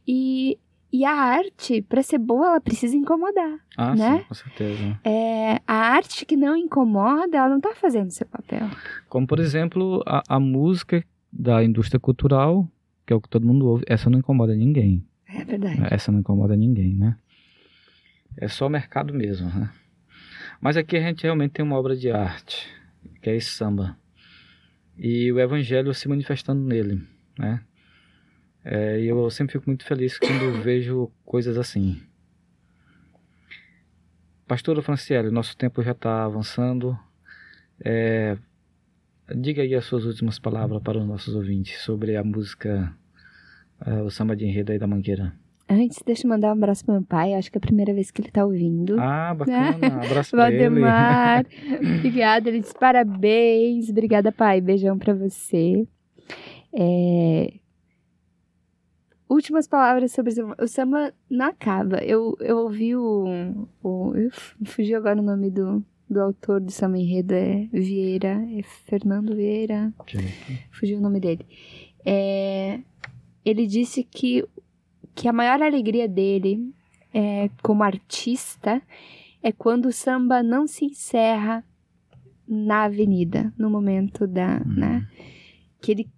[0.06, 0.58] E,
[0.92, 3.58] e a arte, para ser boa, ela precisa incomodar.
[3.76, 4.18] Ah, né?
[4.18, 5.00] sim, com certeza.
[5.04, 8.68] É, a arte que não incomoda, ela não tá fazendo seu papel.
[9.08, 12.68] Como, por exemplo, a, a música da indústria cultural,
[13.06, 15.06] que é o que todo mundo ouve, essa não incomoda ninguém.
[15.26, 15.80] É verdade.
[15.90, 17.16] Essa não incomoda ninguém, né?
[18.36, 19.70] É só mercado mesmo, né?
[20.60, 22.68] Mas aqui a gente realmente tem uma obra de arte,
[23.22, 23.96] que é esse samba.
[24.96, 27.02] E o evangelho se manifestando nele,
[27.38, 27.62] né?
[28.62, 32.02] É, e eu sempre fico muito feliz quando vejo coisas assim.
[34.46, 36.98] Pastora Franciele, nosso tempo já está avançando.
[37.82, 38.36] É,
[39.34, 42.94] diga aí as suas últimas palavras para os nossos ouvintes sobre a música,
[43.84, 45.34] é, o samba de enredo aí da Mangueira.
[45.68, 47.32] Antes, deixa eu mandar um abraço pro meu pai.
[47.34, 49.00] Acho que é a primeira vez que ele tá ouvindo.
[49.00, 50.02] Ah, bacana.
[50.04, 50.64] Abraço pra ele.
[50.64, 51.46] Valdemar.
[51.98, 52.48] Obrigada.
[52.48, 53.88] Ele disse parabéns.
[53.88, 54.60] Obrigada, pai.
[54.60, 55.86] Beijão pra você.
[56.72, 57.52] É,
[59.30, 60.56] Últimas palavras sobre o samba.
[60.60, 61.98] O samba não acaba.
[61.98, 63.68] Eu, eu ouvi o.
[63.80, 64.12] o
[64.64, 67.34] fugiu agora o nome do, do autor do samba enredo.
[67.34, 68.44] É Vieira.
[68.58, 69.92] É Fernando Vieira.
[70.70, 71.46] fugiu o nome dele.
[72.04, 72.80] É,
[73.44, 74.44] ele disse que,
[75.14, 76.74] que a maior alegria dele
[77.12, 78.82] é, como artista
[79.42, 81.64] é quando o samba não se encerra
[82.46, 84.60] na avenida, no momento da.
[84.66, 84.74] Uhum.
[84.74, 85.08] Né,
[85.80, 86.10] que, ele,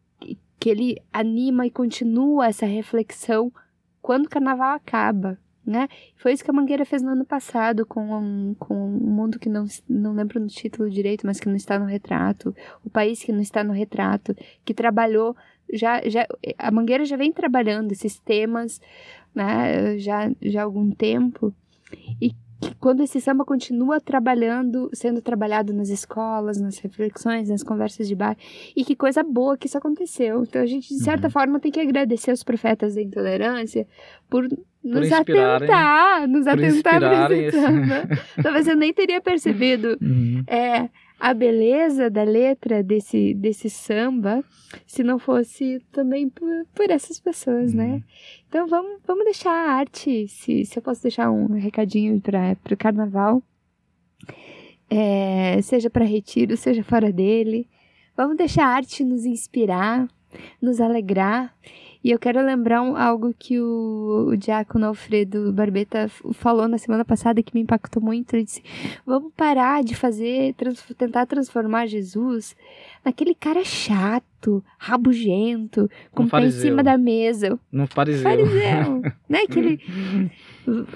[0.59, 3.53] que ele anima e continua essa reflexão
[4.01, 5.39] quando o carnaval acaba.
[5.65, 5.89] Né?
[6.17, 9.49] Foi isso que a Mangueira fez no ano passado com um, com um mundo que
[9.49, 12.55] não, não lembro no título direito, mas que não está no retrato,
[12.85, 15.37] o país que não está no retrato, que trabalhou
[15.73, 16.27] já, já
[16.59, 18.81] a Mangueira já vem trabalhando esses temas,
[19.33, 21.55] né, já já há algum tempo
[22.21, 22.35] e
[22.81, 28.37] quando esse samba continua trabalhando, sendo trabalhado nas escolas, nas reflexões, nas conversas de bar,
[28.77, 30.43] e que coisa boa que isso aconteceu.
[30.43, 31.33] Então a gente, de certa Uhum.
[31.33, 33.87] forma, tem que agradecer os profetas da intolerância
[34.29, 34.45] por
[34.85, 38.09] nos inspirarem- atentar, nos por atentar para esse- samba.
[38.43, 40.43] Talvez eu nem teria percebido Uhum.
[40.47, 40.89] é,
[41.23, 44.45] a beleza da letra desse, desse samba
[44.85, 48.03] se não fosse também por, por essas pessoas, né?
[48.49, 52.77] Então vamos, vamos deixar a arte, se, se eu posso deixar um recadinho para o
[52.77, 53.41] carnaval,
[54.91, 57.69] é, seja para retiro, seja fora dele,
[58.17, 60.09] vamos deixar a arte nos inspirar,
[60.61, 61.57] nos alegrar.
[62.05, 67.05] E eu quero lembrar um, algo que o, o diácono Alfredo Barbeta falou na semana
[67.05, 68.35] passada que me impactou muito.
[68.35, 68.63] Ele disse:
[69.07, 72.57] vamos parar de fazer, trans- tentar transformar Jesus
[73.05, 77.59] naquele cara chato, rabugento, com Um o pé em cima da mesa.
[77.71, 78.23] No fariseu.
[78.25, 79.39] Fariseu, né?
[79.49, 79.79] Aquele.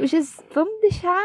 [0.02, 1.22] Jesus, vamos deixar.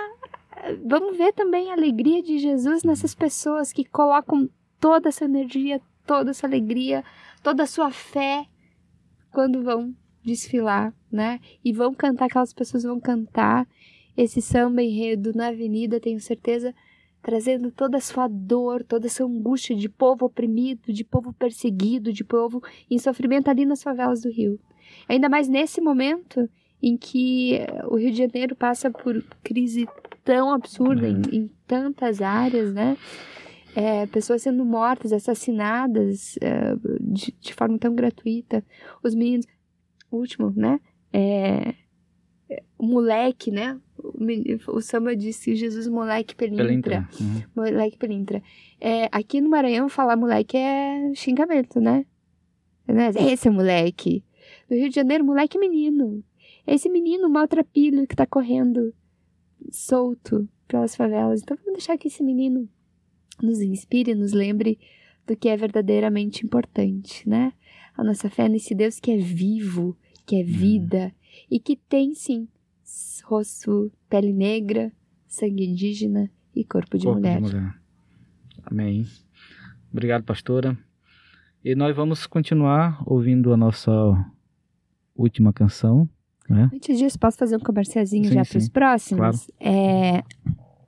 [0.85, 4.47] Vamos ver também a alegria de Jesus nessas pessoas que colocam
[4.79, 7.03] toda essa energia, toda essa alegria,
[7.41, 8.45] toda a sua fé
[9.31, 11.39] quando vão desfilar, né?
[11.63, 13.67] E vão cantar, aquelas pessoas vão cantar
[14.15, 16.75] esse samba enredo na avenida, tenho certeza,
[17.21, 22.23] trazendo toda a sua dor, toda essa angústia de povo oprimido, de povo perseguido, de
[22.23, 24.59] povo em sofrimento ali nas favelas do Rio.
[25.07, 26.49] Ainda mais nesse momento
[26.81, 29.87] em que eh, o Rio de Janeiro passa por crise
[30.23, 32.97] tão absurda em, em tantas áreas, né?
[33.75, 38.63] É, pessoas sendo mortas, assassinadas é, de, de forma tão gratuita.
[39.03, 39.45] Os meninos,
[40.11, 40.79] último, né?
[41.13, 41.73] É,
[42.49, 43.79] é, o moleque, né?
[44.67, 46.65] O, samba disse Jesus, moleque pelintra.
[46.65, 47.09] Pelintra.
[47.19, 47.43] Uhum.
[47.55, 48.43] Moleque pelintra.
[48.79, 52.05] É, aqui no Maranhão, falar moleque é xingamento, né?
[52.87, 53.09] Né?
[53.31, 54.23] Esse é moleque.
[54.69, 56.23] No Rio de Janeiro, moleque é menino.
[56.65, 58.93] Esse menino maltrapilho que tá correndo
[59.69, 61.41] solto pelas favelas.
[61.41, 62.67] Então vamos deixar que esse menino
[63.41, 64.79] nos inspire, nos lembre
[65.27, 67.53] do que é verdadeiramente importante, né?
[67.95, 71.13] A nossa fé nesse Deus que é vivo, que é vida
[71.49, 72.47] e que tem sim
[73.23, 74.91] rosto, pele negra,
[75.25, 77.75] sangue indígena e corpo de Corpo mulher.
[78.63, 79.05] Amém.
[79.91, 80.77] Obrigado, pastora.
[81.63, 83.91] E nós vamos continuar ouvindo a nossa
[85.15, 86.09] última canção,
[86.49, 86.69] né?
[86.73, 89.51] Antes disso, posso fazer um comercialzinho Sim, já para os próximos?
[89.59, 90.23] É,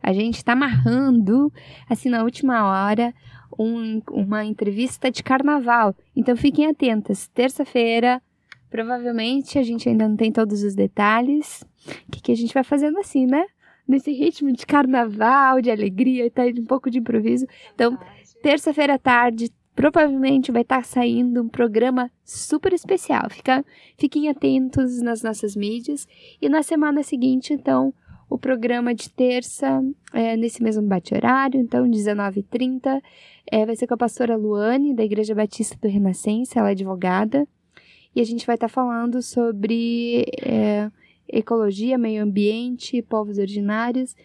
[0.04, 1.52] a gente está amarrando,
[1.90, 3.14] assim, na última hora,
[3.58, 5.96] um- uma entrevista de carnaval.
[6.16, 7.28] Então fiquem atentas.
[7.30, 8.22] Terça-feira,
[8.70, 11.64] provavelmente, a gente ainda não tem todos os detalhes.
[12.08, 13.46] O que, que a gente vai fazendo assim, né?
[13.88, 17.46] Nesse ritmo de carnaval, de alegria e tá um pouco de improviso.
[17.74, 17.98] Então,
[18.42, 23.30] terça-feira à tarde, provavelmente vai estar saindo um programa super especial.
[23.30, 23.66] Fica,
[23.98, 26.08] fiquem atentos nas nossas mídias.
[26.42, 27.94] E na semana seguinte, então,
[28.34, 29.80] o programa de terça,
[30.12, 33.00] é, nesse mesmo bate-horário, então, 19h30,
[33.52, 37.48] é, vai ser com a pastora Luane, da Igreja Batista do Renascença, ela é advogada.
[38.16, 40.90] E a gente vai estar falando sobre é,
[41.28, 44.16] ecologia, meio ambiente, povos originários.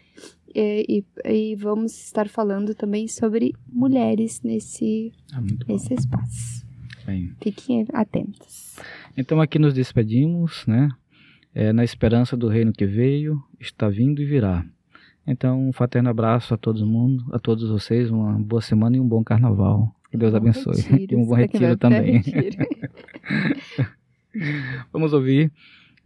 [0.54, 6.66] é, e, e vamos estar falando também sobre mulheres nesse, Ah, nesse espaço.
[7.04, 7.32] Bem.
[7.42, 8.76] Fiquem atentos.
[9.16, 10.88] Então aqui nos despedimos, né?
[11.54, 14.64] É, na esperança do reino que veio, está vindo e virá.
[15.26, 19.06] Então, um fraterno abraço a todo mundo, a todos vocês, uma boa semana e um
[19.06, 19.94] bom carnaval.
[20.10, 20.80] Que Deus Bom abençoe.
[20.80, 22.18] retiro, e um bom retiro também.
[22.18, 22.66] retiro.
[24.92, 25.52] Vamos ouvir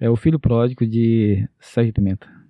[0.00, 2.41] é, o Filho Pródigo de Sérgio Pimenta.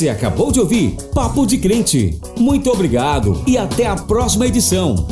[0.00, 2.18] Você acabou de ouvir Papo de Crente.
[2.38, 5.06] Muito obrigado e até a próxima edição.